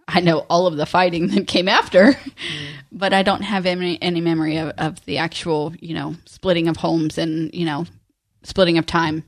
I 0.08 0.22
know 0.22 0.40
all 0.50 0.68
of 0.68 0.78
the 0.78 0.86
fighting 0.86 1.28
that 1.30 1.48
came 1.48 1.68
after, 1.68 2.16
but 2.92 3.14
I 3.14 3.24
don't 3.24 3.42
have 3.42 3.66
any 3.66 4.02
any 4.02 4.22
memory 4.22 4.58
of, 4.58 4.70
of 4.78 5.04
the 5.06 5.18
actual, 5.18 5.74
you 5.80 5.94
know, 5.96 6.16
splitting 6.26 6.68
of 6.68 6.78
homes 6.78 7.18
and 7.18 7.54
you 7.54 7.66
know, 7.66 7.86
splitting 8.44 8.78
of 8.78 8.86
time 8.86 9.24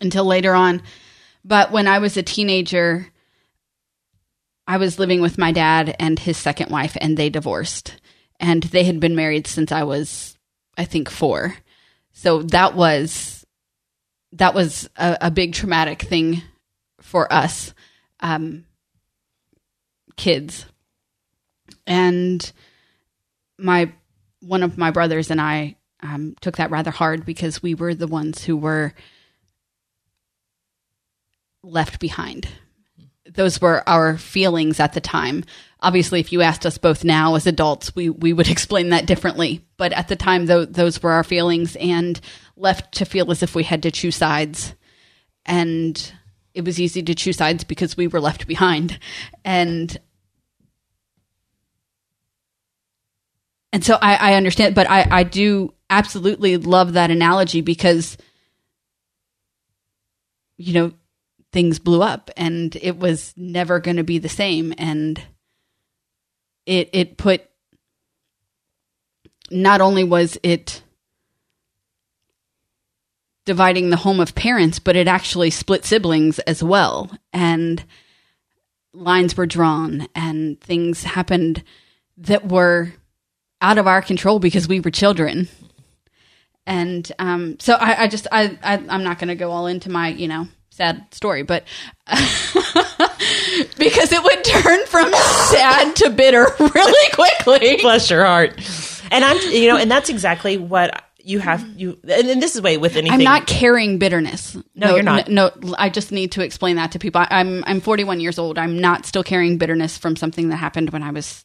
until 0.00 0.24
later 0.24 0.54
on. 0.54 0.82
But 1.44 1.72
when 1.72 1.86
I 1.86 1.98
was 1.98 2.16
a 2.16 2.22
teenager, 2.22 3.08
I 4.68 4.76
was 4.76 4.98
living 4.98 5.20
with 5.22 5.38
my 5.38 5.50
dad 5.50 5.96
and 5.98 6.18
his 6.18 6.36
second 6.36 6.70
wife, 6.70 6.96
and 7.00 7.16
they 7.16 7.30
divorced. 7.30 7.96
and 8.38 8.62
they 8.62 8.84
had 8.84 9.00
been 9.00 9.16
married 9.16 9.46
since 9.46 9.72
I 9.72 9.82
was, 9.82 10.36
I 10.76 10.84
think, 10.84 11.10
four. 11.10 11.56
So 12.12 12.42
that 12.42 12.74
was 12.74 13.44
that 14.32 14.54
was 14.54 14.88
a, 14.96 15.18
a 15.22 15.30
big 15.30 15.54
traumatic 15.54 16.02
thing 16.02 16.42
for 17.00 17.32
us 17.32 17.72
um, 18.20 18.64
kids, 20.16 20.66
and 21.86 22.52
my 23.58 23.92
one 24.40 24.62
of 24.62 24.78
my 24.78 24.90
brothers 24.90 25.30
and 25.30 25.40
I 25.40 25.76
um, 26.02 26.36
took 26.40 26.58
that 26.58 26.70
rather 26.70 26.90
hard 26.90 27.24
because 27.24 27.62
we 27.62 27.74
were 27.74 27.94
the 27.94 28.06
ones 28.06 28.44
who 28.44 28.56
were 28.56 28.94
left 31.62 31.98
behind. 31.98 32.48
Those 33.34 33.60
were 33.60 33.88
our 33.88 34.16
feelings 34.16 34.80
at 34.80 34.94
the 34.94 35.00
time. 35.00 35.44
Obviously, 35.80 36.18
if 36.18 36.32
you 36.32 36.42
asked 36.42 36.66
us 36.66 36.78
both 36.78 37.04
now 37.04 37.34
as 37.34 37.46
adults, 37.46 37.94
we, 37.94 38.08
we 38.10 38.32
would 38.32 38.48
explain 38.50 38.90
that 38.90 39.06
differently. 39.06 39.64
But 39.76 39.92
at 39.92 40.08
the 40.08 40.16
time, 40.16 40.46
those 40.46 41.02
were 41.02 41.12
our 41.12 41.24
feelings 41.24 41.76
and 41.76 42.20
left 42.56 42.94
to 42.94 43.04
feel 43.04 43.30
as 43.30 43.42
if 43.42 43.54
we 43.54 43.62
had 43.62 43.82
to 43.84 43.90
choose 43.90 44.16
sides. 44.16 44.74
And 45.46 46.12
it 46.54 46.64
was 46.64 46.80
easy 46.80 47.02
to 47.02 47.14
choose 47.14 47.36
sides 47.36 47.64
because 47.64 47.96
we 47.96 48.08
were 48.08 48.20
left 48.20 48.46
behind. 48.46 48.98
And 49.44 49.96
and 53.72 53.84
so 53.84 53.98
I, 54.00 54.32
I 54.32 54.34
understand, 54.34 54.74
but 54.74 54.88
I, 54.90 55.06
I 55.10 55.22
do 55.22 55.74
absolutely 55.90 56.56
love 56.56 56.94
that 56.94 57.10
analogy 57.10 57.60
because 57.60 58.16
you 60.56 60.72
know 60.74 60.92
things 61.52 61.78
blew 61.78 62.02
up 62.02 62.30
and 62.36 62.76
it 62.76 62.98
was 62.98 63.32
never 63.36 63.80
going 63.80 63.96
to 63.96 64.04
be 64.04 64.18
the 64.18 64.28
same. 64.28 64.74
And 64.76 65.20
it 66.66 66.90
it 66.92 67.16
put 67.16 67.42
not 69.50 69.80
only 69.80 70.04
was 70.04 70.38
it 70.42 70.82
dividing 73.46 73.88
the 73.88 73.96
home 73.96 74.20
of 74.20 74.34
parents 74.34 74.78
but 74.78 74.94
it 74.94 75.08
actually 75.08 75.50
split 75.50 75.84
siblings 75.84 76.38
as 76.40 76.62
well. 76.62 77.10
And 77.32 77.82
lines 78.92 79.36
were 79.36 79.46
drawn 79.46 80.06
and 80.14 80.60
things 80.60 81.04
happened 81.04 81.62
that 82.18 82.46
were 82.48 82.92
out 83.60 83.78
of 83.78 83.86
our 83.86 84.02
control 84.02 84.38
because 84.38 84.68
we 84.68 84.80
were 84.80 84.90
children. 84.90 85.48
And 86.66 87.10
um, 87.18 87.58
so 87.58 87.74
I, 87.74 88.02
I, 88.02 88.08
just 88.08 88.26
I, 88.30 88.58
I 88.62 88.74
am 88.74 89.02
not 89.02 89.18
going 89.18 89.28
to 89.28 89.34
go 89.34 89.50
all 89.50 89.66
into 89.66 89.90
my 89.90 90.08
you 90.08 90.28
know 90.28 90.48
sad 90.78 91.12
story, 91.12 91.42
but 91.42 91.64
because 93.76 94.12
it 94.12 94.22
would 94.22 94.44
turn 94.44 94.86
from 94.86 95.12
sad 95.12 95.96
to 95.96 96.10
bitter 96.10 96.46
really 96.58 97.12
quickly. 97.12 97.76
Bless 97.82 98.08
your 98.08 98.24
heart. 98.24 98.52
And 99.10 99.24
I'm 99.24 99.38
you 99.50 99.68
know, 99.68 99.76
and 99.76 99.90
that's 99.90 100.08
exactly 100.08 100.56
what 100.56 101.02
you 101.18 101.40
have 101.40 101.66
you 101.76 101.98
and, 102.04 102.40
this 102.40 102.54
is 102.54 102.62
way 102.62 102.78
with 102.78 102.96
anything. 102.96 103.12
I'm 103.18 103.24
not 103.24 103.46
carrying 103.46 103.98
bitterness. 103.98 104.56
No, 104.74 104.94
you're 104.94 105.02
not. 105.02 105.28
No, 105.28 105.50
no, 105.60 105.74
I 105.76 105.90
just 105.90 106.12
need 106.12 106.32
to 106.32 106.42
explain 106.42 106.76
that 106.76 106.92
to 106.92 106.98
people. 106.98 107.20
I, 107.20 107.26
I'm 107.30 107.64
I'm 107.66 107.80
41 107.80 108.20
years 108.20 108.38
old. 108.38 108.56
I'm 108.56 108.78
not 108.78 109.04
still 109.04 109.24
carrying 109.24 109.58
bitterness 109.58 109.98
from 109.98 110.16
something 110.16 110.48
that 110.50 110.56
happened 110.56 110.90
when 110.90 111.02
I 111.02 111.10
was 111.10 111.44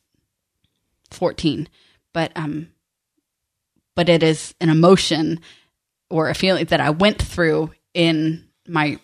14. 1.12 1.68
But 2.14 2.32
um 2.36 2.70
but 3.96 4.10
it 4.10 4.22
is 4.22 4.54
an 4.62 4.70
emotion 4.70 5.40
or 6.10 6.30
a 6.30 6.36
feeling 6.36 6.66
that 6.66 6.80
I 6.80 6.92
went 6.92 7.22
through 7.22 7.72
in 7.94 8.48
my 8.68 9.00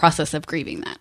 process 0.00 0.32
of 0.32 0.46
grieving 0.46 0.80
that. 0.80 0.98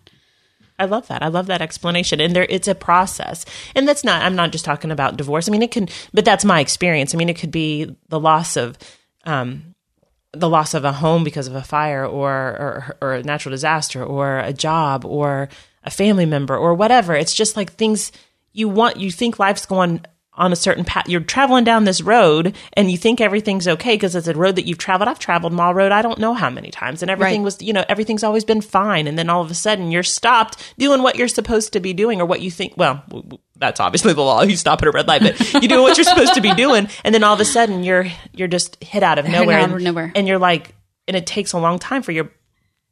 I 0.78 0.86
love 0.86 1.08
that. 1.08 1.24
I 1.24 1.28
love 1.28 1.48
that 1.48 1.62
explanation. 1.62 2.20
And 2.20 2.36
there 2.36 2.46
it's 2.50 2.68
a 2.68 2.76
process. 2.76 3.46
And 3.76 3.88
that's 3.88 4.04
not 4.04 4.22
I'm 4.22 4.36
not 4.36 4.52
just 4.52 4.66
talking 4.66 4.92
about 4.92 5.18
divorce. 5.18 5.48
I 5.48 5.52
mean 5.52 5.62
it 5.62 5.72
can 5.72 5.88
but 6.14 6.26
that's 6.26 6.46
my 6.46 6.60
experience. 6.60 7.16
I 7.16 7.18
mean 7.18 7.30
it 7.30 7.40
could 7.40 7.52
be 7.52 7.96
the 8.10 8.20
loss 8.20 8.58
of 8.58 8.78
um 9.26 9.76
the 10.34 10.50
loss 10.50 10.74
of 10.74 10.86
a 10.86 10.92
home 10.92 11.24
because 11.24 11.48
of 11.48 11.56
a 11.56 11.64
fire 11.64 12.06
or, 12.06 12.32
or 12.32 12.98
or 13.02 13.14
a 13.14 13.24
natural 13.24 13.52
disaster 13.52 14.04
or 14.04 14.40
a 14.40 14.54
job 14.54 15.06
or 15.06 15.50
a 15.84 15.90
family 15.90 16.26
member 16.26 16.58
or 16.58 16.74
whatever. 16.74 17.16
It's 17.16 17.34
just 17.34 17.56
like 17.56 17.74
things 17.74 18.12
you 18.52 18.68
want 18.68 18.98
you 18.98 19.12
think 19.12 19.40
life's 19.40 19.66
going 19.66 20.06
on 20.40 20.52
a 20.54 20.56
certain 20.56 20.86
path. 20.86 21.08
You're 21.08 21.20
traveling 21.22 21.66
down 21.66 21.84
this 21.84 22.02
road 22.02 22.56
and 22.74 22.90
you 22.90 22.98
think 22.98 23.20
everything's 23.22 23.68
okay 23.68 23.94
because 23.96 24.16
it's 24.16 24.28
a 24.28 24.34
road 24.34 24.56
that 24.56 24.66
you've 24.66 24.78
traveled. 24.78 25.10
I've 25.10 25.20
traveled 25.20 25.54
Mall 25.54 25.74
Road, 25.74 25.92
I 25.92 26.02
don't 26.02 26.18
know 26.18 26.34
how 26.34 26.50
many 26.50 26.72
times, 26.72 27.02
and 27.02 27.12
everything 27.12 27.42
Right. 27.42 27.46
was, 27.46 27.62
you 27.62 27.74
know, 27.74 27.84
everything's 27.90 28.24
always 28.24 28.46
been 28.46 28.62
fine. 28.62 29.06
And 29.08 29.20
then 29.20 29.30
all 29.30 29.42
of 29.42 29.52
a 29.52 29.54
sudden 29.54 29.92
you're 29.92 30.02
stopped 30.02 30.74
doing 30.80 31.04
what 31.04 31.18
you're 31.18 31.28
supposed 31.28 31.74
to 31.74 31.80
be 31.80 31.94
doing 31.94 32.22
or 32.22 32.26
what 32.26 32.42
you 32.42 32.50
think, 32.50 32.74
well, 32.78 33.04
that's 33.58 33.80
obviously 33.82 34.14
the 34.14 34.22
law. 34.22 34.42
You 34.50 34.56
stop 34.56 34.82
at 34.82 34.88
a 34.88 34.92
red 34.92 35.08
light, 35.08 35.22
but 35.22 35.54
you 35.62 35.68
do 35.68 35.82
what 35.84 35.98
you're 35.98 36.06
supposed 36.06 36.34
to 36.36 36.42
be 36.42 36.54
doing. 36.56 36.88
And 37.04 37.14
then 37.14 37.24
all 37.24 37.34
of 37.34 37.40
a 37.42 37.46
sudden 37.46 37.84
you're, 37.84 38.08
you're 38.34 38.48
just 38.48 38.82
hit 38.82 39.04
out 39.04 39.20
of 39.20 39.28
nowhere. 39.28 39.60
out 39.60 39.70
of 39.70 39.76
and, 39.76 39.84
nowhere. 39.84 40.12
and 40.16 40.28
you're 40.28 40.40
like, 40.40 40.74
and 41.08 41.18
it 41.18 41.28
takes 41.28 41.52
a 41.52 41.60
long 41.60 41.78
time 41.80 42.02
for 42.02 42.12
your, 42.14 42.32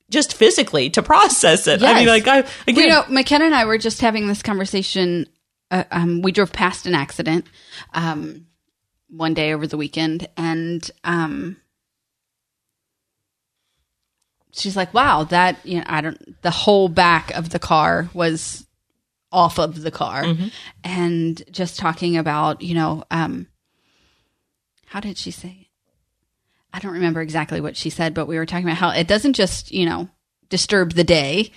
just 0.09 0.33
physically 0.33 0.89
to 0.91 1.01
process 1.01 1.67
it. 1.67 1.81
I 1.83 1.93
mean, 1.95 2.07
like, 2.07 2.27
I, 2.27 2.39
again, 2.67 2.83
you 2.83 2.87
know, 2.89 3.03
McKenna 3.09 3.45
and 3.45 3.55
I 3.55 3.65
were 3.65 3.77
just 3.77 4.01
having 4.01 4.27
this 4.27 4.41
conversation. 4.41 5.27
Uh, 5.69 5.83
um, 5.91 6.21
we 6.21 6.31
drove 6.31 6.53
past 6.53 6.85
an 6.85 6.95
accident 6.95 7.45
um, 7.93 8.47
one 9.09 9.33
day 9.33 9.53
over 9.53 9.67
the 9.67 9.77
weekend, 9.77 10.27
and 10.37 10.89
um, 11.03 11.57
she's 14.51 14.77
like, 14.77 14.93
"Wow, 14.93 15.25
that 15.25 15.57
you 15.65 15.79
know, 15.79 15.83
I 15.87 16.01
don't." 16.01 16.41
The 16.41 16.51
whole 16.51 16.87
back 16.87 17.31
of 17.31 17.49
the 17.49 17.59
car 17.59 18.09
was 18.13 18.65
off 19.31 19.59
of 19.59 19.81
the 19.81 19.91
car, 19.91 20.23
and 20.83 21.41
just 21.51 21.77
talking 21.77 22.15
about 22.15 22.61
you 22.61 22.73
know, 22.73 23.03
um, 23.11 23.47
how 24.85 24.99
did 25.01 25.17
she 25.17 25.31
say? 25.31 25.57
it? 25.61 25.67
I 26.73 26.79
don't 26.79 26.93
remember 26.93 27.21
exactly 27.21 27.59
what 27.59 27.75
she 27.75 27.89
said, 27.89 28.13
but 28.13 28.27
we 28.27 28.37
were 28.37 28.45
talking 28.45 28.65
about 28.65 28.77
how 28.77 28.89
it 28.91 29.07
doesn't 29.07 29.33
just 29.33 29.71
you 29.71 29.85
know 29.85 30.09
disturb 30.49 30.93
the 30.93 31.03
day 31.03 31.51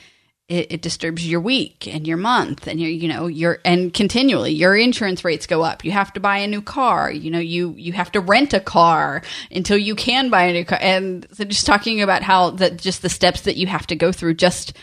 it, 0.51 0.73
it 0.73 0.83
disturbs 0.83 1.27
your 1.27 1.41
week 1.41 1.87
and 1.87 2.07
your 2.09 2.17
month 2.17 2.67
and 2.67 2.81
your 2.81 2.91
you 2.91 3.07
know 3.07 3.29
your 3.29 3.61
and 3.65 3.95
continually 3.95 4.51
your 4.51 4.77
insurance 4.77 5.25
rates 5.25 5.47
go 5.47 5.63
up. 5.63 5.85
You 5.85 5.93
have 5.93 6.13
to 6.15 6.21
buy 6.21 6.39
a 6.39 6.49
new 6.49 6.61
car. 6.61 7.11
You 7.11 7.31
know 7.31 7.39
you 7.39 7.73
you 7.79 7.93
have 7.93 8.11
to 8.13 8.21
rent 8.21 8.53
a 8.53 8.59
car 8.61 9.23
until 9.53 9.79
you 9.79 9.95
can 9.95 10.29
buy 10.29 10.43
a 10.43 10.53
new 10.53 10.65
car. 10.65 10.79
And 10.83 11.25
so 11.33 11.45
just 11.45 11.67
talking 11.67 12.03
about 12.03 12.25
how 12.25 12.51
that 12.51 12.79
just 12.79 13.01
the 13.01 13.09
steps 13.09 13.43
that 13.43 13.57
you 13.57 13.69
have 13.69 13.87
to 13.87 13.97
go 13.97 14.11
through 14.11 14.35
just 14.35 14.77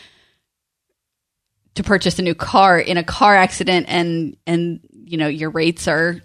to 1.75 1.83
purchase 1.83 2.17
a 2.17 2.23
new 2.23 2.33
car 2.33 2.79
in 2.79 2.95
a 2.95 3.03
car 3.03 3.35
accident 3.35 3.87
and 3.89 4.37
and 4.47 4.79
you 5.03 5.17
know 5.17 5.27
your 5.27 5.49
rates 5.49 5.85
are 5.89 6.21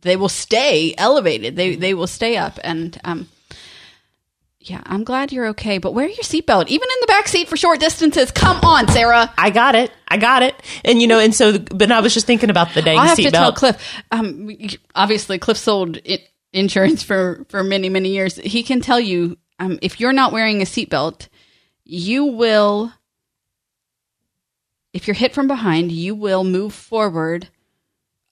they 0.00 0.16
will 0.16 0.30
stay 0.30 0.94
elevated. 0.96 1.54
They 1.54 1.76
they 1.76 1.92
will 1.92 2.06
stay 2.06 2.38
up. 2.38 2.58
And 2.64 2.98
um 3.04 3.28
yeah, 4.62 4.82
I'm 4.84 5.04
glad 5.04 5.32
you're 5.32 5.48
okay, 5.48 5.78
but 5.78 5.94
wear 5.94 6.06
your 6.06 6.22
seatbelt, 6.22 6.68
even 6.68 6.86
in 6.86 7.00
the 7.00 7.06
back 7.06 7.28
seat 7.28 7.48
for 7.48 7.56
short 7.56 7.80
distances. 7.80 8.30
Come 8.30 8.60
on, 8.62 8.88
Sarah. 8.88 9.32
I 9.38 9.48
got 9.48 9.74
it. 9.74 9.90
I 10.06 10.18
got 10.18 10.42
it. 10.42 10.54
And 10.84 11.00
you 11.00 11.08
know, 11.08 11.18
and 11.18 11.34
so, 11.34 11.58
but 11.58 11.90
I 11.90 12.00
was 12.00 12.12
just 12.12 12.26
thinking 12.26 12.50
about 12.50 12.74
the 12.74 12.82
dang 12.82 12.98
I'll 12.98 13.06
have 13.06 13.16
to 13.16 13.30
tell 13.30 13.52
seatbelt. 13.52 13.56
Cliff. 13.56 14.02
Um, 14.10 14.50
obviously, 14.94 15.38
Cliff 15.38 15.56
sold 15.56 15.98
it, 16.04 16.28
insurance 16.52 17.02
for 17.02 17.46
for 17.48 17.64
many 17.64 17.88
many 17.88 18.10
years. 18.10 18.36
He 18.36 18.62
can 18.62 18.82
tell 18.82 19.00
you 19.00 19.38
um, 19.58 19.78
if 19.80 19.98
you're 19.98 20.12
not 20.12 20.30
wearing 20.30 20.60
a 20.60 20.66
seatbelt, 20.66 21.28
you 21.84 22.26
will. 22.26 22.92
If 24.92 25.06
you're 25.06 25.14
hit 25.14 25.32
from 25.32 25.46
behind, 25.46 25.90
you 25.90 26.14
will 26.14 26.44
move 26.44 26.74
forward 26.74 27.48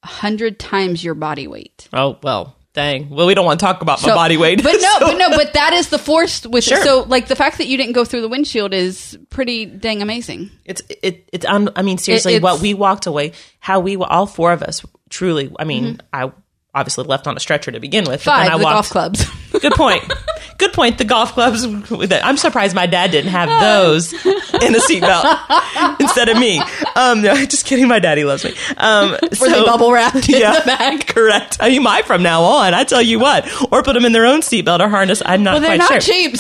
a 0.02 0.08
hundred 0.08 0.58
times 0.58 1.02
your 1.02 1.14
body 1.14 1.46
weight. 1.46 1.88
Oh 1.90 2.18
well, 2.22 2.57
dang. 2.78 3.10
Well, 3.10 3.26
we 3.26 3.34
don't 3.34 3.44
want 3.44 3.58
to 3.60 3.66
talk 3.66 3.82
about 3.82 4.00
my 4.02 4.08
So- 4.08 4.14
body 4.14 4.36
weight. 4.36 4.62
But 4.62 4.74
no, 4.80 4.92
So- 5.00 5.06
but 5.08 5.18
no, 5.18 5.30
but 5.30 5.52
that 5.54 5.72
is 5.72 5.88
the 5.88 5.98
force 5.98 6.46
with 6.46 6.62
Sure. 6.64 6.82
So, 6.84 7.02
like 7.08 7.26
the 7.28 7.36
fact 7.36 7.58
that 7.58 7.66
you 7.66 7.76
didn't 7.76 7.92
go 7.92 8.04
through 8.04 8.20
the 8.22 8.28
windshield 8.28 8.72
is 8.72 9.18
pretty 9.30 9.66
dang 9.66 10.00
amazing. 10.02 10.50
it's 10.64 10.80
it 11.02 11.28
it's. 11.32 11.44
un- 11.44 11.70
I 11.76 11.82
mean, 11.82 11.98
seriously, 11.98 12.34
it's- 12.34 12.42
what 12.42 12.60
we 12.62 12.74
walked 12.74 13.06
away, 13.06 13.32
how 13.58 13.80
we 13.80 13.96
were 13.96 14.06
all 14.10 14.26
four 14.26 14.52
of 14.52 14.62
us 14.62 14.84
truly. 15.10 15.52
I 15.58 15.64
mean, 15.64 16.00
I 16.12 16.30
obviously 16.74 17.04
left 17.04 17.26
on 17.26 17.36
a 17.36 17.40
stretcher 17.40 17.72
to 17.72 17.80
begin 17.80 18.04
with. 18.04 18.24
but 18.24 18.36
then 18.36 18.48
Mm-hmm. 18.48 18.50
Five, 18.50 18.54
I 18.54 18.58
the 18.58 18.64
walked, 18.64 18.74
golf 18.74 18.90
clubs. 18.90 19.60
Good 19.60 19.72
point. 19.72 20.04
Good 20.58 20.72
point. 20.72 20.98
The 20.98 21.04
golf 21.04 21.32
clubs. 21.34 21.64
I'm 21.64 22.36
surprised 22.36 22.74
my 22.74 22.86
dad 22.86 23.12
didn't 23.12 23.30
have 23.30 23.48
those 23.60 24.12
in 24.12 24.74
a 24.74 24.78
seatbelt 24.80 26.00
instead 26.00 26.28
of 26.28 26.36
me. 26.36 26.60
Um, 26.96 27.22
no, 27.22 27.34
just 27.46 27.64
kidding. 27.64 27.86
My 27.88 28.00
daddy 28.00 28.24
loves 28.24 28.44
me. 28.44 28.54
Um, 28.76 29.12
Were 29.40 29.48
they 29.48 29.64
bubble 29.64 29.92
wrapped 29.92 30.28
in 30.28 30.40
Yeah, 30.40 30.58
the 30.58 30.66
bag? 30.66 31.06
correct. 31.14 31.58
I 31.60 31.68
mean, 31.70 31.82
my 31.84 32.02
from 32.02 32.22
now 32.24 32.42
on. 32.42 32.74
I 32.74 32.82
tell 32.84 33.00
you 33.02 33.20
what, 33.20 33.46
or 33.72 33.82
put 33.84 33.92
them 33.92 34.04
in 34.04 34.10
their 34.12 34.26
own 34.26 34.40
seatbelt 34.40 34.80
or 34.80 34.88
harness. 34.88 35.22
I'm 35.24 35.44
not 35.44 35.52
Well, 35.52 35.60
they're 35.60 35.76
quite 35.78 35.90
not 35.92 36.02
sure. 36.02 36.14
cheap. 36.14 36.36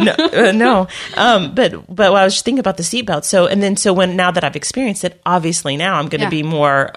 no, 0.00 0.12
uh, 0.48 0.52
no. 0.52 0.88
Um, 1.16 1.54
but 1.54 1.72
but 1.94 2.12
I 2.14 2.24
was 2.24 2.34
just 2.34 2.44
thinking 2.44 2.60
about 2.60 2.76
the 2.76 2.82
seatbelt. 2.82 3.24
So 3.24 3.46
and 3.46 3.62
then 3.62 3.76
so 3.76 3.92
when 3.94 4.16
now 4.16 4.30
that 4.30 4.44
I've 4.44 4.56
experienced 4.56 5.02
it, 5.04 5.18
obviously 5.24 5.78
now 5.78 5.94
I'm 5.94 6.08
going 6.08 6.20
to 6.20 6.26
Yeah. 6.26 6.30
be 6.30 6.42
more 6.42 6.92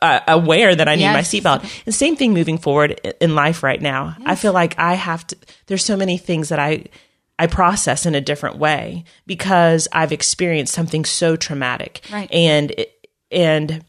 uh, 0.00 0.20
aware 0.28 0.74
that 0.74 0.88
I 0.88 0.94
need 0.94 1.06
my 1.12 1.20
seatbelt. 1.20 1.84
The 1.84 1.92
same 1.92 2.16
thing 2.16 2.32
moving 2.32 2.58
forward 2.58 3.00
in 3.20 3.34
life 3.34 3.62
right 3.62 3.80
now. 3.80 4.16
I 4.24 4.34
feel 4.34 4.52
like 4.52 4.78
I 4.78 4.94
have 4.94 5.26
to. 5.28 5.36
There's 5.66 5.84
so 5.84 5.96
many 5.96 6.18
things 6.18 6.48
that 6.48 6.58
I. 6.58 6.86
I 7.38 7.46
process 7.48 8.06
in 8.06 8.14
a 8.14 8.20
different 8.20 8.58
way 8.58 9.04
because 9.26 9.88
I've 9.90 10.12
experienced 10.12 10.74
something 10.74 11.04
so 11.04 11.34
traumatic, 11.34 12.02
Right. 12.12 12.30
And 12.30 12.72
and 13.32 13.84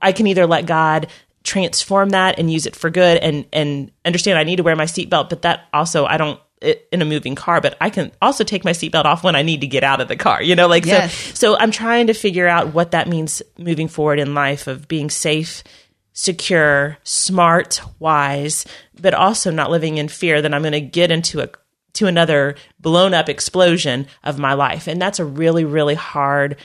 I 0.00 0.10
can 0.10 0.26
either 0.26 0.46
let 0.46 0.66
God 0.66 1.06
transform 1.44 2.10
that 2.10 2.38
and 2.38 2.52
use 2.52 2.66
it 2.66 2.74
for 2.74 2.90
good 2.90 3.18
and 3.18 3.44
and 3.52 3.92
understand 4.04 4.38
I 4.38 4.44
need 4.44 4.56
to 4.56 4.62
wear 4.62 4.74
my 4.74 4.86
seatbelt, 4.86 5.28
but 5.28 5.42
that 5.42 5.68
also 5.72 6.06
I 6.06 6.16
don't 6.16 6.40
in 6.62 7.02
a 7.02 7.04
moving 7.04 7.34
car, 7.34 7.60
but 7.60 7.76
I 7.80 7.90
can 7.90 8.12
also 8.22 8.44
take 8.44 8.64
my 8.64 8.70
seatbelt 8.72 9.04
off 9.04 9.24
when 9.24 9.36
I 9.36 9.42
need 9.42 9.60
to 9.62 9.66
get 9.66 9.84
out 9.84 10.00
of 10.00 10.08
the 10.08 10.16
car. 10.16 10.42
You 10.42 10.54
know, 10.56 10.68
like 10.68 10.86
Yes. 10.86 11.14
so. 11.14 11.52
So 11.52 11.58
I'm 11.58 11.70
trying 11.70 12.06
to 12.06 12.14
figure 12.14 12.48
out 12.48 12.72
what 12.72 12.92
that 12.92 13.08
means 13.08 13.42
moving 13.58 13.88
forward 13.88 14.18
in 14.18 14.34
life 14.34 14.66
of 14.66 14.86
being 14.88 15.10
safe, 15.10 15.64
secure, 16.12 16.98
smart, 17.02 17.80
wise, 17.98 18.64
but 19.00 19.14
also 19.14 19.50
not 19.50 19.70
living 19.70 19.98
in 19.98 20.08
fear 20.08 20.40
that 20.40 20.54
I'm 20.54 20.62
going 20.62 20.72
to 20.72 20.80
get 20.80 21.10
into 21.10 21.40
a 21.40 21.48
to 21.94 22.06
another 22.06 22.54
blown 22.80 23.12
up 23.12 23.28
explosion 23.28 24.06
of 24.24 24.38
my 24.38 24.54
life, 24.54 24.86
and 24.86 25.00
that's 25.00 25.18
a 25.18 25.24
really 25.24 25.64
really 25.64 25.94
hard 25.94 26.56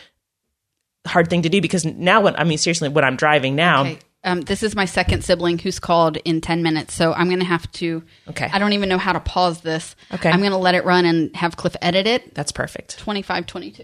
hard 1.05 1.29
thing 1.29 1.41
to 1.41 1.49
do 1.49 1.61
because 1.61 1.85
now 1.85 2.21
what 2.21 2.39
I 2.39 2.43
mean 2.43 2.57
seriously 2.57 2.89
when 2.89 3.03
I'm 3.03 3.15
driving 3.15 3.55
now. 3.55 3.81
Okay. 3.81 3.99
Um, 4.23 4.41
this 4.41 4.63
is 4.63 4.75
my 4.75 4.85
second 4.85 5.23
sibling 5.23 5.59
who's 5.59 5.79
called 5.79 6.17
in 6.17 6.41
10 6.41 6.63
minutes. 6.63 6.93
So 6.93 7.13
I'm 7.13 7.27
going 7.27 7.39
to 7.39 7.45
have 7.45 7.71
to. 7.73 8.03
Okay. 8.29 8.49
I 8.51 8.59
don't 8.59 8.73
even 8.73 8.89
know 8.89 8.97
how 8.97 9.13
to 9.13 9.19
pause 9.19 9.61
this. 9.61 9.95
Okay. 10.13 10.29
I'm 10.29 10.39
going 10.39 10.51
to 10.51 10.57
let 10.57 10.75
it 10.75 10.83
run 10.85 11.05
and 11.05 11.35
have 11.35 11.55
Cliff 11.55 11.75
edit 11.81 12.07
it. 12.07 12.33
That's 12.33 12.51
perfect. 12.51 12.97
25, 12.97 13.45
22. 13.45 13.83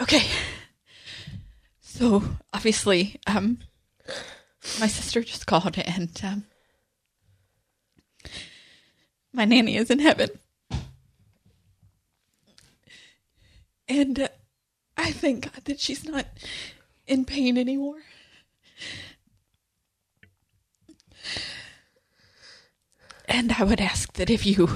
Okay. 0.00 0.26
So 1.80 2.22
obviously, 2.52 3.18
um, 3.26 3.58
my 4.78 4.86
sister 4.86 5.22
just 5.22 5.46
called 5.46 5.78
and 5.78 6.10
um, 6.22 6.44
my 9.32 9.44
nanny 9.46 9.76
is 9.76 9.90
in 9.90 9.98
heaven. 9.98 10.28
And 13.88 14.28
I 14.96 15.12
thank 15.12 15.52
God 15.52 15.64
that 15.64 15.80
she's 15.80 16.04
not 16.04 16.26
in 17.06 17.24
pain 17.24 17.56
anymore. 17.56 18.02
And 23.28 23.52
I 23.52 23.64
would 23.64 23.80
ask 23.80 24.12
that 24.14 24.30
if 24.30 24.46
you 24.46 24.68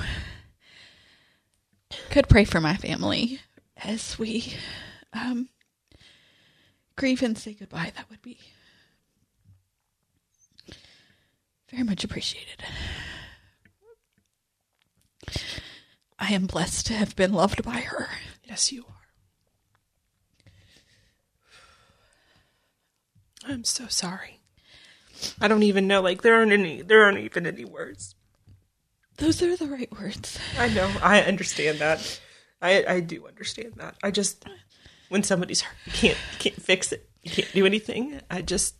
could 2.11 2.29
pray 2.29 2.45
for 2.45 2.61
my 2.61 2.77
family 2.77 3.41
as 3.77 4.19
we 4.19 4.55
um, 5.13 5.49
grieve 6.97 7.23
and 7.23 7.39
say 7.39 7.55
goodbye, 7.55 7.93
that 7.97 8.11
would 8.11 8.23
be 8.23 8.39
very 11.71 11.85
much 11.85 12.05
appreciated. 12.05 12.63
I 16.19 16.33
am 16.33 16.47
blessed 16.47 16.87
to 16.89 16.95
have 16.95 17.17
been 17.17 17.33
loved 17.33 17.63
by 17.63 17.81
her. 17.81 18.09
Yes, 18.45 18.73
you 18.73 18.85
are. 18.89 19.00
I'm 23.47 23.65
so 23.65 23.87
sorry. 23.89 24.41
I 25.41 25.49
don't 25.49 25.63
even 25.63 25.87
know. 25.87 26.01
Like 26.01 26.23
there 26.23 26.35
aren't 26.35 26.53
any. 26.53 26.83
There 26.83 27.03
aren't 27.03 27.19
even 27.19 27.47
any 27.47 27.65
words. 27.65 28.15
Those 29.19 29.43
are 29.43 29.57
the 29.57 29.67
right 29.67 29.91
words. 29.93 30.39
I 30.59 30.69
know. 30.69 30.91
I 31.03 31.21
understand 31.23 31.79
that. 31.79 32.21
I 32.63 32.85
I 32.87 33.01
do 33.01 33.27
understand 33.27 33.75
that. 33.77 33.97
I 34.03 34.11
just 34.11 34.45
when 35.09 35.23
somebody's 35.23 35.61
hurt, 35.63 35.77
you 35.87 35.93
can't 35.93 36.19
you 36.33 36.39
can't 36.39 36.63
fix 36.63 36.93
it. 36.93 37.09
You 37.23 37.31
can't 37.31 37.53
do 37.53 37.67
anything. 37.67 38.21
I 38.31 38.41
just 38.43 38.77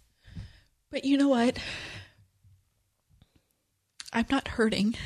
But 0.91 1.05
you 1.05 1.19
know 1.19 1.29
what? 1.29 1.59
I'm 4.13 4.27
not 4.31 4.49
hurting. 4.49 4.97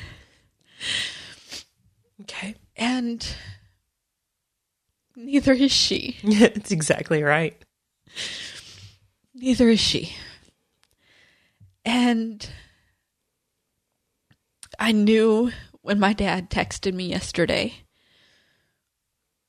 okay. 2.22 2.54
And 2.76 3.26
neither 5.16 5.52
is 5.52 5.72
she. 5.72 6.18
It's 6.22 6.70
exactly 6.70 7.22
right. 7.22 7.56
Neither 9.35 9.68
is 9.68 9.81
she. 9.81 10.14
And 11.85 12.49
I 14.79 14.92
knew 14.92 15.51
when 15.83 15.99
my 15.99 16.12
dad 16.12 16.51
texted 16.51 16.94
me 16.94 17.09
yesterday 17.09 17.75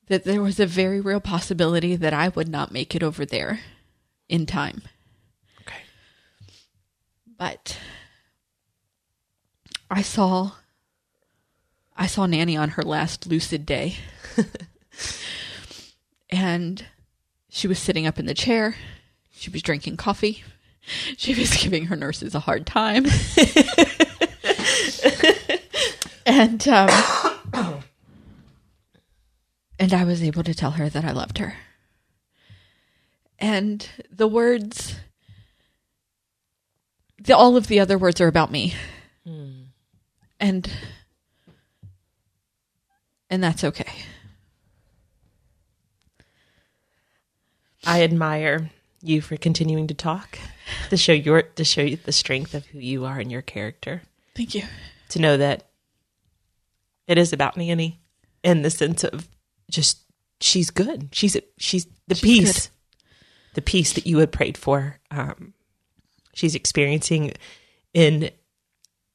that 0.07 0.23
there 0.23 0.41
was 0.41 0.59
a 0.59 0.65
very 0.65 0.99
real 0.99 1.19
possibility 1.19 1.95
that 1.95 2.13
I 2.13 2.29
would 2.29 2.49
not 2.49 2.71
make 2.71 2.95
it 2.95 3.03
over 3.03 3.25
there 3.25 3.61
in 4.27 4.45
time. 4.45 4.81
Okay. 5.61 5.81
But 7.37 7.77
I 9.89 10.01
saw 10.01 10.51
I 11.97 12.07
saw 12.07 12.25
Nanny 12.25 12.57
on 12.57 12.71
her 12.71 12.83
last 12.83 13.25
lucid 13.25 13.65
day. 13.65 13.95
and 16.29 16.85
she 17.49 17.67
was 17.67 17.79
sitting 17.79 18.05
up 18.05 18.19
in 18.19 18.25
the 18.25 18.33
chair. 18.33 18.75
She 19.35 19.49
was 19.49 19.61
drinking 19.61 19.97
coffee. 19.97 20.43
She 21.17 21.33
was 21.33 21.57
giving 21.57 21.87
her 21.87 21.95
nurses 21.95 22.35
a 22.35 22.39
hard 22.39 22.67
time. 22.67 23.05
and 26.27 26.67
um 26.67 26.89
and 29.79 29.93
I 29.95 30.03
was 30.03 30.21
able 30.21 30.43
to 30.43 30.53
tell 30.53 30.71
her 30.71 30.87
that 30.87 31.03
I 31.03 31.11
loved 31.11 31.39
her. 31.39 31.55
And 33.39 33.89
the 34.11 34.27
words 34.27 34.97
the, 37.17 37.35
all 37.35 37.57
of 37.57 37.65
the 37.65 37.79
other 37.79 37.97
words 37.97 38.21
are 38.21 38.27
about 38.27 38.51
me. 38.51 38.75
And 40.39 40.69
and 43.29 43.43
that's 43.43 43.63
okay. 43.63 43.91
I 47.83 48.03
admire 48.03 48.69
you 49.07 49.21
for 49.21 49.37
continuing 49.37 49.87
to 49.87 49.93
talk 49.93 50.39
to 50.89 50.97
show 50.97 51.13
your 51.13 51.41
to 51.41 51.63
show 51.63 51.81
you 51.81 51.97
the 51.97 52.11
strength 52.11 52.53
of 52.53 52.65
who 52.67 52.79
you 52.79 53.05
are 53.05 53.19
and 53.19 53.31
your 53.31 53.41
character. 53.41 54.01
Thank 54.35 54.55
you. 54.55 54.63
To 55.09 55.19
know 55.19 55.37
that 55.37 55.69
it 57.07 57.17
is 57.17 57.33
about 57.33 57.57
Nanny 57.57 57.99
in 58.43 58.61
the 58.61 58.69
sense 58.69 59.03
of 59.03 59.27
just 59.69 59.99
she's 60.39 60.69
good. 60.69 61.09
She's 61.11 61.37
she's 61.57 61.87
the 62.07 62.15
She's 62.15 62.45
peace, 62.45 62.69
the 63.53 63.61
peace 63.61 63.93
that 63.93 64.07
you 64.07 64.19
had 64.19 64.31
prayed 64.31 64.57
for. 64.57 64.99
Um, 65.11 65.53
she's 66.33 66.55
experiencing 66.55 67.33
in 67.93 68.29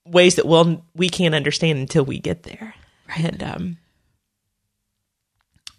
ways 0.06 0.36
that 0.36 0.46
we'll 0.46 0.84
we 0.94 1.08
can't 1.08 1.34
understand 1.34 1.78
until 1.78 2.04
we 2.04 2.18
get 2.18 2.44
there. 2.44 2.74
And 3.16 3.42
um, 3.42 3.78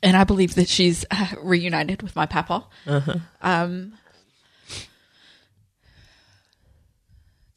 and 0.03 0.17
I 0.17 0.23
believe 0.23 0.55
that 0.55 0.67
she's 0.67 1.05
uh, 1.11 1.27
reunited 1.41 2.01
with 2.01 2.15
my 2.15 2.25
papa. 2.25 2.65
Um, 3.41 3.93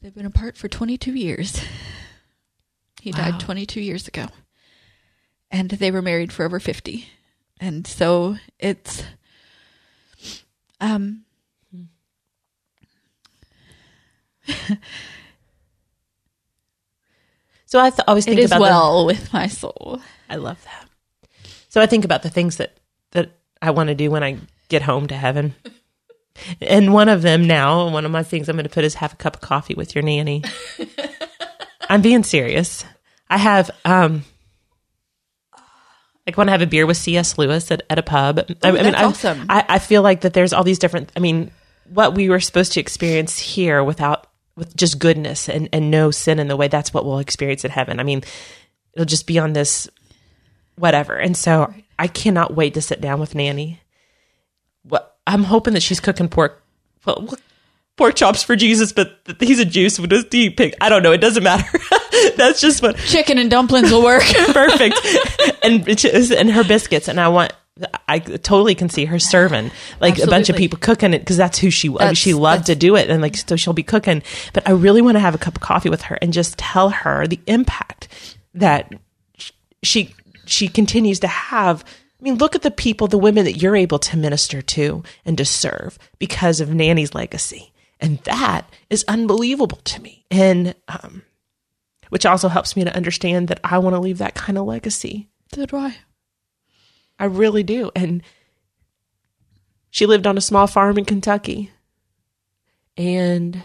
they've 0.05 0.13
been 0.13 0.27
apart 0.27 0.55
for 0.55 0.67
22 0.67 1.13
years. 1.13 1.59
He 3.01 3.11
Wow. 3.11 3.17
died 3.31 3.39
22 3.39 3.81
years 3.81 4.07
ago, 4.07 4.25
and 5.51 5.69
they 5.69 5.91
were 5.91 6.01
married 6.01 6.33
for 6.33 6.43
over 6.43 6.59
50. 6.59 7.07
And 7.59 7.85
so 7.85 8.37
it's, 8.57 9.03
um, 10.81 11.23
so 17.65 17.79
I 17.79 17.89
th- 17.91 18.01
always 18.07 18.25
think 18.25 18.39
is 18.39 18.45
about 18.51 18.57
the- 18.57 18.61
well 18.63 19.05
with 19.05 19.31
my 19.33 19.47
soul. 19.47 20.01
I 20.29 20.35
love 20.37 20.63
that. 20.63 20.87
So 21.69 21.81
I 21.81 21.85
think 21.85 22.05
about 22.05 22.23
the 22.23 22.29
things 22.29 22.57
that 22.57 22.77
that 23.11 23.31
I 23.61 23.69
want 23.71 23.89
to 23.89 23.95
do 23.95 24.09
when 24.09 24.23
I 24.23 24.39
get 24.69 24.81
home 24.81 25.07
to 25.07 25.15
heaven. 25.15 25.53
And 26.61 26.93
one 26.93 27.09
of 27.09 27.21
them 27.21 27.47
now, 27.47 27.89
one 27.89 28.05
of 28.05 28.11
my 28.11 28.23
things 28.23 28.49
I'm 28.49 28.55
going 28.55 28.63
to 28.65 28.69
put 28.69 28.83
is 28.83 28.95
have 28.95 29.13
a 29.13 29.17
cup 29.17 29.35
of 29.35 29.41
coffee 29.41 29.73
with 29.75 29.95
your 29.95 30.03
nanny. 30.03 30.43
I'm 31.89 32.01
being 32.01 32.23
serious. 32.23 32.83
I 33.29 33.37
have 33.37 33.71
um 33.85 34.23
like 36.25 36.37
when 36.37 36.49
I 36.49 36.53
have 36.53 36.61
a 36.61 36.67
beer 36.67 36.85
with 36.85 36.97
C.S. 36.97 37.37
Lewis 37.37 37.71
at, 37.71 37.83
at 37.89 37.99
a 37.99 38.03
pub. 38.03 38.39
I, 38.63 38.69
I 38.69 38.71
mean, 38.71 38.83
that's 38.83 38.97
I'm- 38.97 39.09
awesome. 39.09 39.45
I, 39.49 39.65
I 39.69 39.79
feel 39.79 40.01
like 40.01 40.21
that 40.21 40.33
there's 40.33 40.53
all 40.53 40.63
these 40.63 40.79
different. 40.79 41.11
I 41.15 41.19
mean, 41.19 41.51
what 41.87 42.15
we 42.15 42.29
were 42.29 42.39
supposed 42.39 42.73
to 42.73 42.79
experience 42.79 43.37
here 43.37 43.83
without 43.83 44.27
with 44.55 44.75
just 44.75 44.99
goodness 44.99 45.49
and 45.49 45.69
and 45.71 45.91
no 45.91 46.11
sin 46.11 46.39
in 46.39 46.47
the 46.47 46.55
way. 46.57 46.67
That's 46.67 46.93
what 46.93 47.05
we'll 47.05 47.19
experience 47.19 47.63
in 47.63 47.71
heaven. 47.71 47.99
I 47.99 48.03
mean, 48.03 48.23
it'll 48.93 49.05
just 49.05 49.27
be 49.27 49.37
on 49.39 49.53
this 49.53 49.87
whatever. 50.77 51.15
And 51.15 51.37
so 51.37 51.73
I 51.97 52.07
cannot 52.07 52.55
wait 52.55 52.73
to 52.73 52.81
sit 52.81 53.01
down 53.01 53.19
with 53.19 53.35
Nanny. 53.35 53.79
What 54.83 55.14
I'm 55.27 55.43
hoping 55.43 55.73
that 55.73 55.83
she's 55.83 55.99
cooking 55.99 56.29
pork. 56.29 56.61
Well, 57.05 57.33
pork 57.97 58.15
chops 58.15 58.43
for 58.43 58.55
Jesus, 58.55 58.91
but 58.91 59.19
he's 59.39 59.59
a 59.59 59.65
Jew, 59.65 59.89
so 59.89 60.03
what 60.03 60.09
does 60.09 60.25
he 60.31 60.49
pick? 60.49 60.75
I 60.81 60.89
don't 60.89 61.03
know. 61.03 61.11
It 61.11 61.21
doesn't 61.21 61.43
matter. 61.43 61.77
That's 62.35 62.61
just 62.61 62.81
what 62.81 62.97
Chicken 62.97 63.37
and 63.37 63.49
dumplings 63.49 63.91
will 63.91 64.03
work. 64.03 64.23
perfect. 64.47 64.95
and 65.63 65.87
and 66.31 66.51
her 66.51 66.63
biscuits, 66.63 67.07
and 67.07 67.19
I 67.19 67.27
want. 67.29 67.53
I 68.07 68.19
totally 68.19 68.73
can 68.73 68.87
see 68.87 69.03
her 69.03 69.19
serving 69.19 69.69
like 69.99 70.17
a 70.17 70.27
bunch 70.27 70.49
of 70.49 70.55
people 70.55 70.79
cooking 70.79 71.13
it 71.13 71.19
because 71.19 71.35
that's 71.35 71.59
who 71.59 71.69
she 71.69 71.89
was. 71.89 71.99
That's- 71.99 72.17
She 72.17 72.33
loved 72.33 72.67
to 72.67 72.75
do 72.75 72.95
it, 72.95 73.09
and 73.09 73.21
like 73.21 73.35
so 73.35 73.57
she'll 73.57 73.73
be 73.73 73.83
cooking. 73.83 74.23
But 74.53 74.65
I 74.65 74.71
really 74.71 75.01
want 75.01 75.15
to 75.15 75.19
have 75.19 75.35
a 75.35 75.37
cup 75.37 75.55
of 75.55 75.61
coffee 75.61 75.89
with 75.89 76.03
her 76.03 76.17
and 76.21 76.31
just 76.31 76.57
tell 76.57 76.89
her 76.89 77.27
the 77.27 77.39
impact 77.47 78.07
that 78.53 78.93
she 79.83 80.15
she 80.45 80.69
continues 80.69 81.19
to 81.19 81.27
have 81.27 81.83
I 82.19 82.23
mean, 82.23 82.35
look 82.35 82.55
at 82.55 82.61
the 82.61 82.71
people, 82.71 83.07
the 83.07 83.17
women 83.17 83.45
that 83.45 83.61
you're 83.61 83.75
able 83.75 83.99
to 83.99 84.17
minister 84.17 84.61
to 84.61 85.03
and 85.25 85.37
to 85.37 85.45
serve 85.45 85.99
because 86.17 86.61
of 86.61 86.73
Nanny's 86.73 87.13
legacy. 87.13 87.73
And 87.99 88.19
that 88.19 88.69
is 88.89 89.05
unbelievable 89.07 89.79
to 89.85 90.01
me. 90.01 90.25
And, 90.31 90.75
um, 90.87 91.23
which 92.09 92.25
also 92.25 92.47
helps 92.47 92.75
me 92.75 92.83
to 92.83 92.95
understand 92.95 93.47
that 93.49 93.59
I 93.63 93.79
want 93.79 93.95
to 93.95 93.99
leave 93.99 94.19
that 94.19 94.35
kind 94.35 94.57
of 94.57 94.65
legacy. 94.65 95.27
So 95.53 95.65
do 95.65 95.77
I. 95.77 95.97
I 97.19 97.25
really 97.25 97.63
do. 97.63 97.91
And 97.95 98.23
she 99.89 100.05
lived 100.05 100.27
on 100.27 100.37
a 100.37 100.41
small 100.41 100.67
farm 100.67 100.97
in 100.97 101.05
Kentucky. 101.05 101.71
And 102.97 103.63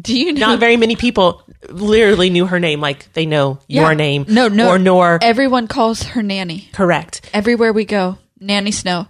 Do 0.00 0.16
you 0.18 0.32
know? 0.32 0.40
not 0.48 0.60
very 0.60 0.76
many 0.76 0.96
people 0.96 1.42
literally 1.68 2.30
knew 2.30 2.46
her 2.46 2.58
name. 2.60 2.80
Like 2.80 3.12
they 3.12 3.26
know 3.26 3.58
Yeah. 3.68 3.82
your 3.82 3.94
name. 3.94 4.24
No, 4.28 4.48
no. 4.48 4.68
Or 4.68 4.78
nor. 4.78 5.18
Everyone 5.22 5.68
calls 5.68 6.02
her 6.02 6.22
Nanny. 6.22 6.68
Correct. 6.72 7.30
Everywhere 7.32 7.72
we 7.72 7.84
go, 7.84 8.18
Nanny 8.40 8.72
Snow. 8.72 9.06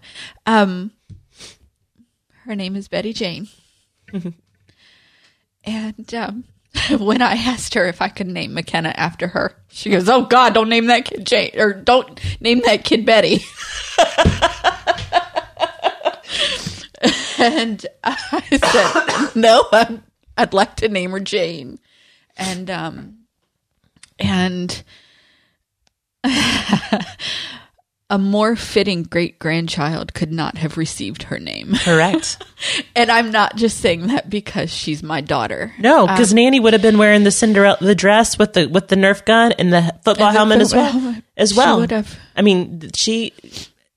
Um, 0.47 0.91
her 2.45 2.55
name 2.55 2.77
is 2.77 2.89
Betty 2.89 3.13
Jane. 3.15 3.49
and 5.65 6.15
um, 6.15 6.45
when 6.99 7.23
I 7.23 7.33
asked 7.35 7.75
her 7.75 7.87
if 7.87 8.01
I 8.03 8.09
could 8.09 8.27
name 8.29 8.55
McKenna 8.55 8.91
after 8.95 9.29
her, 9.29 9.57
she 9.71 9.91
goes, 9.91 10.09
"Oh 10.09 10.27
God, 10.27 10.55
don't 10.55 10.69
name 10.69 10.87
that 10.87 11.07
kid 11.07 11.27
Jane, 11.27 11.51
or 11.57 11.73
don't 11.73 12.21
name 12.41 12.61
that 12.67 12.85
kid 12.85 13.05
Betty." 13.07 13.41
and 17.39 17.87
I 18.03 18.43
said, 18.51 19.35
"No, 19.35 19.67
i 19.73 19.99
I'd 20.39 20.55
like 20.55 20.77
to 20.77 20.89
name 20.89 21.11
her 21.13 21.21
Jane." 21.21 21.79
And 22.37 22.69
um, 22.71 23.19
and 24.19 24.83
a 28.11 28.19
more 28.19 28.55
fitting 28.57 29.03
great 29.05 29.39
grandchild 29.39 30.15
could 30.15 30.33
not 30.33 30.59
have 30.59 30.77
received 30.77 31.25
her 31.25 31.39
name. 31.39 31.75
Correct. 31.83 32.43
And 32.97 33.11
I'm 33.11 33.31
not 33.33 33.57
just 33.57 33.79
saying 33.81 34.07
that 34.07 34.31
because 34.31 34.71
she's 34.73 35.03
my 35.03 35.21
daughter. 35.21 35.75
No, 35.79 36.07
because 36.07 36.33
Nanny 36.33 36.61
would 36.61 36.73
have 36.73 36.81
been 36.81 36.97
wearing 36.97 37.25
the 37.25 37.31
Cinderella 37.33 37.77
the 37.81 37.95
dress 37.95 38.39
with 38.39 38.53
the 38.55 38.67
with 38.69 38.89
the 38.89 38.97
Nerf 38.97 39.25
gun 39.27 39.53
and 39.53 39.71
the 39.73 39.83
football 40.05 40.29
And 40.29 40.35
the 40.35 40.39
helmet 40.39 40.61
as 40.61 40.73
well. 40.73 41.17
As 41.37 41.51
She 41.51 41.57
well. 41.59 41.81
would 41.81 41.91
have. 41.91 42.17
I 42.37 42.43
mean, 42.43 42.89
she. 42.95 43.33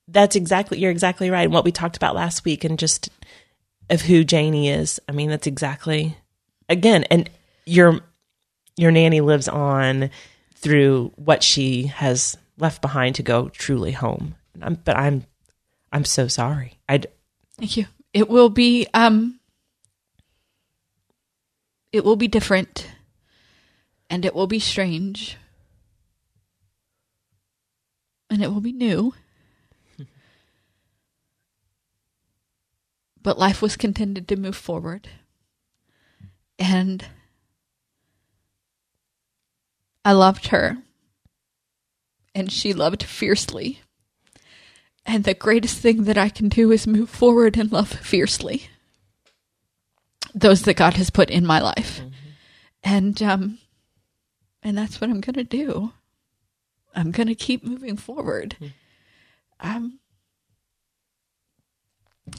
That's 0.09 0.35
exactly. 0.35 0.79
You're 0.79 0.91
exactly 0.91 1.29
right. 1.29 1.43
And 1.43 1.53
what 1.53 1.63
we 1.63 1.71
talked 1.71 1.95
about 1.95 2.15
last 2.15 2.43
week, 2.43 2.63
and 2.65 2.77
just 2.77 3.09
of 3.89 4.01
who 4.01 4.23
Janie 4.25 4.69
is. 4.69 4.99
I 5.07 5.11
mean, 5.13 5.29
that's 5.29 5.47
exactly. 5.47 6.17
Again, 6.69 7.05
and 7.05 7.29
your 7.65 8.01
your 8.75 8.91
nanny 8.91 9.21
lives 9.21 9.47
on 9.47 10.09
through 10.55 11.11
what 11.15 11.43
she 11.43 11.83
has 11.87 12.37
left 12.57 12.81
behind 12.81 13.15
to 13.15 13.23
go 13.23 13.49
truly 13.49 13.91
home. 13.91 14.35
I'm, 14.61 14.75
but 14.75 14.97
I'm, 14.97 15.25
I'm 15.91 16.05
so 16.05 16.27
sorry. 16.27 16.79
I. 16.89 17.01
Thank 17.57 17.77
you. 17.77 17.85
It 18.13 18.29
will 18.29 18.49
be 18.49 18.87
um 18.93 19.39
it 21.91 22.03
will 22.03 22.15
be 22.15 22.27
different 22.27 22.87
and 24.09 24.25
it 24.25 24.33
will 24.35 24.47
be 24.47 24.59
strange. 24.59 25.37
And 28.29 28.43
it 28.43 28.51
will 28.51 28.61
be 28.61 28.73
new. 28.73 29.13
but 33.23 33.39
life 33.39 33.61
was 33.61 33.77
contended 33.77 34.27
to 34.27 34.35
move 34.35 34.55
forward. 34.55 35.09
And 36.59 37.05
I 40.03 40.13
loved 40.13 40.47
her. 40.47 40.77
And 42.33 42.51
she 42.51 42.73
loved 42.73 43.03
fiercely. 43.03 43.81
And 45.05 45.23
the 45.23 45.33
greatest 45.33 45.79
thing 45.79 46.03
that 46.03 46.17
I 46.17 46.29
can 46.29 46.49
do 46.49 46.71
is 46.71 46.85
move 46.85 47.09
forward 47.09 47.57
and 47.57 47.71
love 47.71 47.89
fiercely 47.89 48.69
those 50.37 50.63
that 50.63 50.75
God 50.75 50.93
has 50.93 51.09
put 51.09 51.29
in 51.29 51.45
my 51.45 51.59
life. 51.59 52.01
And 52.83 53.21
um 53.23 53.57
and 54.63 54.77
that's 54.77 54.99
what 54.99 55.09
I'm 55.09 55.21
going 55.21 55.35
to 55.35 55.43
do. 55.43 55.93
I'm 56.95 57.11
going 57.11 57.27
to 57.27 57.35
keep 57.35 57.63
moving 57.63 57.97
forward. 57.97 58.55
Um 59.59 59.99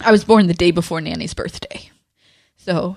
I 0.01 0.13
was 0.13 0.25
born 0.25 0.47
the 0.47 0.55
day 0.55 0.71
before 0.71 1.01
Nanny's 1.01 1.35
birthday. 1.35 1.91
So 2.57 2.97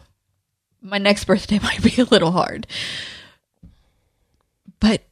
my 0.82 0.98
next 0.98 1.26
birthday 1.26 1.60
might 1.63 1.84
be 1.84 2.02
a 2.02 2.06
little 2.06 2.32
hard. 2.32 2.67
But 4.80 5.04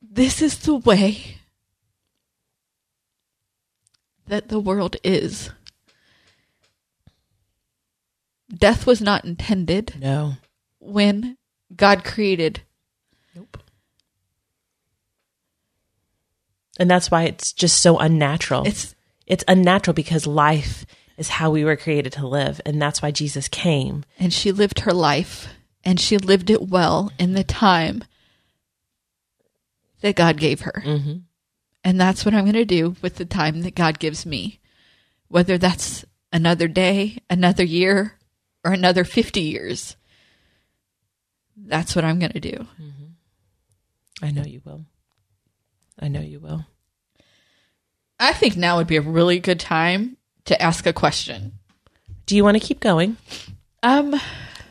this 0.00 0.40
is 0.40 0.58
the 0.60 0.74
way 0.76 1.36
that 4.26 4.48
the 4.48 4.58
world 4.58 4.96
is. 5.04 5.50
Death 8.52 8.86
was 8.86 9.00
not 9.00 9.24
intended 9.24 9.94
No. 10.00 10.34
when 10.78 11.36
God 11.74 12.04
created. 12.04 12.62
Nope. 13.34 13.58
And 16.78 16.90
that's 16.90 17.10
why 17.10 17.24
it's 17.24 17.52
just 17.52 17.80
so 17.80 17.98
unnatural. 17.98 18.66
It's 18.66 18.94
it's 19.26 19.44
unnatural 19.48 19.94
because 19.94 20.26
life 20.26 20.86
is 21.16 21.28
how 21.28 21.50
we 21.50 21.64
were 21.64 21.76
created 21.76 22.12
to 22.14 22.26
live, 22.26 22.60
and 22.66 22.80
that's 22.80 23.02
why 23.02 23.10
Jesus 23.10 23.48
came. 23.48 24.04
and 24.18 24.32
she 24.32 24.52
lived 24.52 24.80
her 24.80 24.92
life 24.92 25.48
and 25.84 26.00
she 26.00 26.18
lived 26.18 26.50
it 26.50 26.68
well 26.68 27.12
in 27.18 27.32
the 27.32 27.44
time 27.44 28.02
that 30.00 30.16
God 30.16 30.36
gave 30.36 30.62
her. 30.62 30.82
Mm-hmm. 30.84 31.18
And 31.84 32.00
that's 32.00 32.24
what 32.24 32.34
I'm 32.34 32.44
going 32.44 32.54
to 32.54 32.64
do 32.64 32.96
with 33.00 33.16
the 33.16 33.24
time 33.24 33.62
that 33.62 33.76
God 33.76 34.00
gives 34.00 34.26
me. 34.26 34.58
Whether 35.28 35.58
that's 35.58 36.04
another 36.32 36.66
day, 36.66 37.18
another 37.30 37.64
year, 37.64 38.14
or 38.64 38.72
another 38.72 39.04
50 39.04 39.40
years. 39.40 39.96
That's 41.56 41.94
what 41.94 42.04
I'm 42.04 42.18
going 42.18 42.32
to 42.32 42.40
do. 42.40 42.66
I 44.22 44.32
know 44.32 44.42
you 44.42 44.60
will. 44.64 44.84
I 46.00 46.08
know 46.08 46.20
you 46.20 46.40
will. 46.40 46.66
I 48.18 48.32
think 48.32 48.56
now 48.56 48.78
would 48.78 48.86
be 48.86 48.96
a 48.96 49.02
really 49.02 49.38
good 49.38 49.60
time 49.60 50.15
to 50.46 50.60
ask 50.60 50.86
a 50.86 50.92
question. 50.92 51.52
Do 52.26 52.34
you 52.36 52.42
want 52.42 52.56
to 52.56 52.66
keep 52.66 52.80
going, 52.80 53.16
Um, 53.82 54.20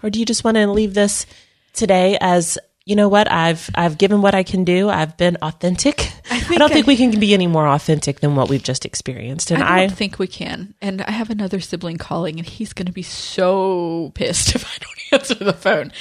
or 0.04 0.10
do 0.10 0.20
you 0.20 0.26
just 0.26 0.44
want 0.44 0.58
to 0.58 0.68
leave 0.68 0.94
this 0.94 1.26
today 1.74 2.18
as 2.20 2.58
you 2.86 2.96
know 2.96 3.10
what 3.10 3.32
I've 3.32 3.70
I've 3.74 3.98
given 3.98 4.22
what 4.22 4.36
I 4.36 4.44
can 4.44 4.64
do. 4.64 4.90
I've 4.90 5.18
been 5.18 5.38
authentic. 5.42 6.12
I, 6.30 6.40
think 6.40 6.60
don't 6.60 6.72
think 6.72 6.86
we 6.86 6.96
can 6.96 7.20
be 7.20 7.34
any 7.34 7.48
more 7.48 7.68
authentic 7.68 8.20
than 8.20 8.36
what 8.36 8.48
we've 8.48 8.62
just 8.62 8.86
experienced. 8.86 9.50
And 9.50 9.64
I 9.64 9.78
I, 9.78 9.88
don't 9.88 9.96
think 9.96 10.20
we 10.20 10.28
can. 10.28 10.76
And 10.82 11.02
I 11.02 11.12
have 11.12 11.32
another 11.32 11.60
sibling 11.60 11.98
calling, 11.98 12.38
and 12.38 12.48
he's 12.48 12.74
going 12.74 12.86
to 12.86 12.92
be 12.92 13.02
so 13.02 14.12
pissed 14.14 14.56
if 14.56 14.66
I 14.66 14.78
don't 14.80 15.22
answer 15.22 15.44
the 15.44 15.54
phone. 15.54 15.92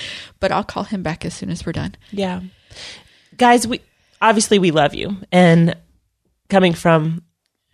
But 0.40 0.52
I'll 0.52 0.64
call 0.64 0.84
him 0.84 1.02
back 1.02 1.24
as 1.24 1.34
soon 1.34 1.50
as 1.50 1.64
we're 1.64 1.72
done. 1.72 1.94
Yeah. 2.10 2.42
Guys, 3.36 3.66
we 3.66 3.80
obviously 4.20 4.58
we 4.58 4.70
love 4.70 4.94
you. 4.94 5.16
And 5.32 5.76
coming 6.50 6.74
from 6.74 7.22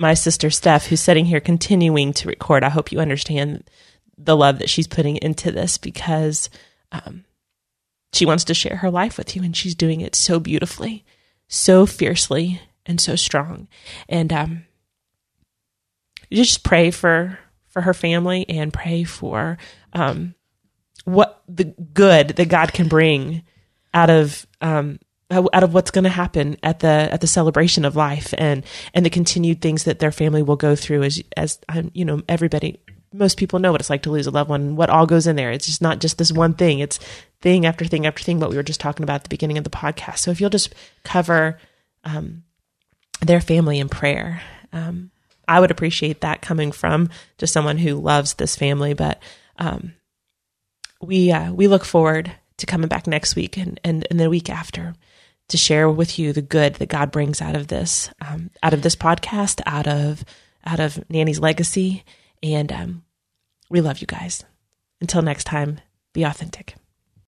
my 0.00 0.14
sister 0.14 0.48
Steph, 0.48 0.86
who's 0.86 1.00
sitting 1.00 1.26
here 1.26 1.40
continuing 1.40 2.14
to 2.14 2.28
record, 2.28 2.64
I 2.64 2.70
hope 2.70 2.90
you 2.90 3.00
understand 3.00 3.68
the 4.16 4.34
love 4.34 4.58
that 4.58 4.70
she's 4.70 4.88
putting 4.88 5.16
into 5.18 5.52
this 5.52 5.76
because 5.76 6.48
um, 6.90 7.26
she 8.14 8.24
wants 8.24 8.44
to 8.44 8.54
share 8.54 8.76
her 8.76 8.90
life 8.90 9.18
with 9.18 9.36
you 9.36 9.42
and 9.42 9.54
she's 9.54 9.74
doing 9.74 10.00
it 10.00 10.14
so 10.14 10.40
beautifully, 10.40 11.04
so 11.48 11.84
fiercely, 11.84 12.62
and 12.86 12.98
so 12.98 13.14
strong. 13.14 13.68
And 14.08 14.32
um, 14.32 14.64
just 16.32 16.64
pray 16.64 16.90
for 16.90 17.38
for 17.68 17.82
her 17.82 17.94
family 17.94 18.48
and 18.48 18.72
pray 18.72 19.04
for 19.04 19.58
um, 19.92 20.34
what 21.04 21.42
the 21.46 21.64
good 21.64 22.28
that 22.28 22.48
God 22.48 22.72
can 22.72 22.88
bring 22.88 23.42
out 23.92 24.08
of 24.08 24.46
um, 24.62 24.98
out 25.30 25.62
of 25.62 25.72
what's 25.72 25.90
going 25.90 26.04
to 26.04 26.10
happen 26.10 26.56
at 26.62 26.80
the 26.80 26.88
at 26.88 27.20
the 27.20 27.26
celebration 27.26 27.84
of 27.84 27.96
life 27.96 28.34
and 28.36 28.64
and 28.94 29.06
the 29.06 29.10
continued 29.10 29.60
things 29.60 29.84
that 29.84 29.98
their 29.98 30.12
family 30.12 30.42
will 30.42 30.56
go 30.56 30.74
through 30.74 31.02
as 31.04 31.22
as 31.36 31.58
um, 31.68 31.90
you 31.94 32.04
know 32.04 32.20
everybody 32.28 32.80
most 33.12 33.36
people 33.36 33.58
know 33.58 33.72
what 33.72 33.80
it's 33.80 33.90
like 33.90 34.02
to 34.02 34.10
lose 34.10 34.26
a 34.26 34.30
loved 34.30 34.50
one 34.50 34.76
what 34.76 34.90
all 34.90 35.06
goes 35.06 35.26
in 35.26 35.36
there. 35.36 35.50
It's 35.50 35.66
just 35.66 35.82
not 35.82 36.00
just 36.00 36.18
this 36.18 36.32
one 36.32 36.54
thing. 36.54 36.78
It's 36.78 36.98
thing 37.40 37.66
after 37.66 37.84
thing 37.84 38.06
after 38.06 38.22
thing 38.22 38.38
what 38.40 38.50
we 38.50 38.56
were 38.56 38.62
just 38.62 38.80
talking 38.80 39.02
about 39.04 39.16
at 39.16 39.22
the 39.24 39.28
beginning 39.28 39.58
of 39.58 39.64
the 39.64 39.70
podcast. 39.70 40.18
So 40.18 40.30
if 40.30 40.40
you'll 40.40 40.50
just 40.50 40.74
cover 41.04 41.58
um, 42.04 42.44
their 43.20 43.40
family 43.40 43.78
in 43.78 43.88
prayer 43.88 44.42
um, 44.72 45.10
I 45.46 45.60
would 45.60 45.70
appreciate 45.70 46.20
that 46.20 46.42
coming 46.42 46.72
from 46.72 47.08
just 47.38 47.52
someone 47.52 47.78
who 47.78 47.96
loves 47.96 48.34
this 48.34 48.56
family 48.56 48.94
but 48.94 49.20
um, 49.58 49.94
we 51.00 51.30
uh, 51.32 51.52
we 51.52 51.68
look 51.68 51.84
forward 51.84 52.32
to 52.58 52.66
coming 52.66 52.88
back 52.88 53.06
next 53.06 53.36
week 53.36 53.56
and, 53.56 53.80
and, 53.84 54.06
and 54.10 54.20
the 54.20 54.30
week 54.30 54.50
after 54.50 54.94
to 55.50 55.56
share 55.56 55.88
with 55.90 56.18
you 56.18 56.32
the 56.32 56.42
good 56.42 56.74
that 56.76 56.88
God 56.88 57.10
brings 57.10 57.40
out 57.40 57.56
of 57.56 57.68
this, 57.68 58.10
um, 58.20 58.50
out 58.62 58.74
of 58.74 58.82
this 58.82 58.96
podcast, 58.96 59.60
out 59.66 59.86
of 59.86 60.24
out 60.64 60.80
of 60.80 61.02
Nanny's 61.08 61.40
legacy, 61.40 62.04
and 62.42 62.70
um, 62.72 63.02
we 63.70 63.80
love 63.80 64.00
you 64.00 64.06
guys. 64.06 64.44
Until 65.00 65.22
next 65.22 65.44
time, 65.44 65.80
be 66.12 66.24
authentic. 66.24 66.74